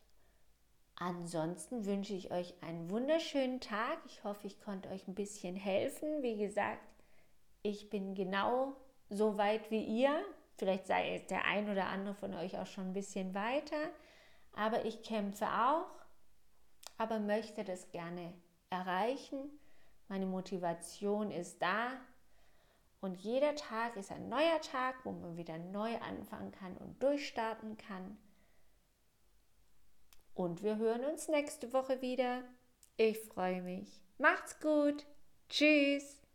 Ansonsten 0.97 1.85
wünsche 1.85 2.15
ich 2.15 2.31
euch 2.31 2.55
einen 2.63 2.89
wunderschönen 2.91 3.61
Tag. 3.61 3.99
Ich 4.07 4.25
hoffe, 4.25 4.47
ich 4.47 4.61
konnte 4.61 4.89
euch 4.89 5.07
ein 5.07 5.15
bisschen 5.15 5.55
helfen. 5.55 6.23
Wie 6.23 6.37
gesagt, 6.37 6.81
ich 7.63 7.91
bin 7.91 8.15
genau 8.15 8.75
so 9.11 9.37
weit 9.37 9.71
wie 9.71 9.85
ihr. 9.85 10.25
Vielleicht 10.57 10.87
sei 10.87 11.19
der 11.29 11.45
ein 11.45 11.69
oder 11.71 11.87
andere 11.87 12.15
von 12.15 12.33
euch 12.35 12.59
auch 12.59 12.67
schon 12.67 12.89
ein 12.89 12.93
bisschen 12.95 13.35
weiter. 13.35 13.91
Aber 14.57 14.85
ich 14.85 15.05
kämpfe 15.05 15.47
auch, 15.47 15.87
aber 16.99 17.21
möchte 17.21 17.63
das 17.63 17.91
gerne 17.93 18.35
erreichen. 18.71 19.39
Meine 20.09 20.27
Motivation 20.27 21.31
ist 21.31 21.63
da. 21.63 21.93
Und 23.01 23.21
jeder 23.23 23.55
Tag 23.55 23.97
ist 23.97 24.11
ein 24.11 24.29
neuer 24.29 24.61
Tag, 24.61 24.97
wo 25.05 25.13
man 25.13 25.37
wieder 25.37 25.59
neu 25.59 25.97
anfangen 25.99 26.51
kann 26.51 26.77
und 26.79 27.01
durchstarten 27.01 27.77
kann. 27.77 28.19
Und 30.35 30.63
wir 30.63 30.77
hören 30.77 31.05
uns 31.05 31.29
nächste 31.29 31.73
Woche 31.73 32.01
wieder. 32.01 32.43
Ich 32.97 33.19
freue 33.21 33.63
mich. 33.63 34.01
Macht's 34.19 34.59
gut. 34.61 35.07
Tschüss. 35.49 36.26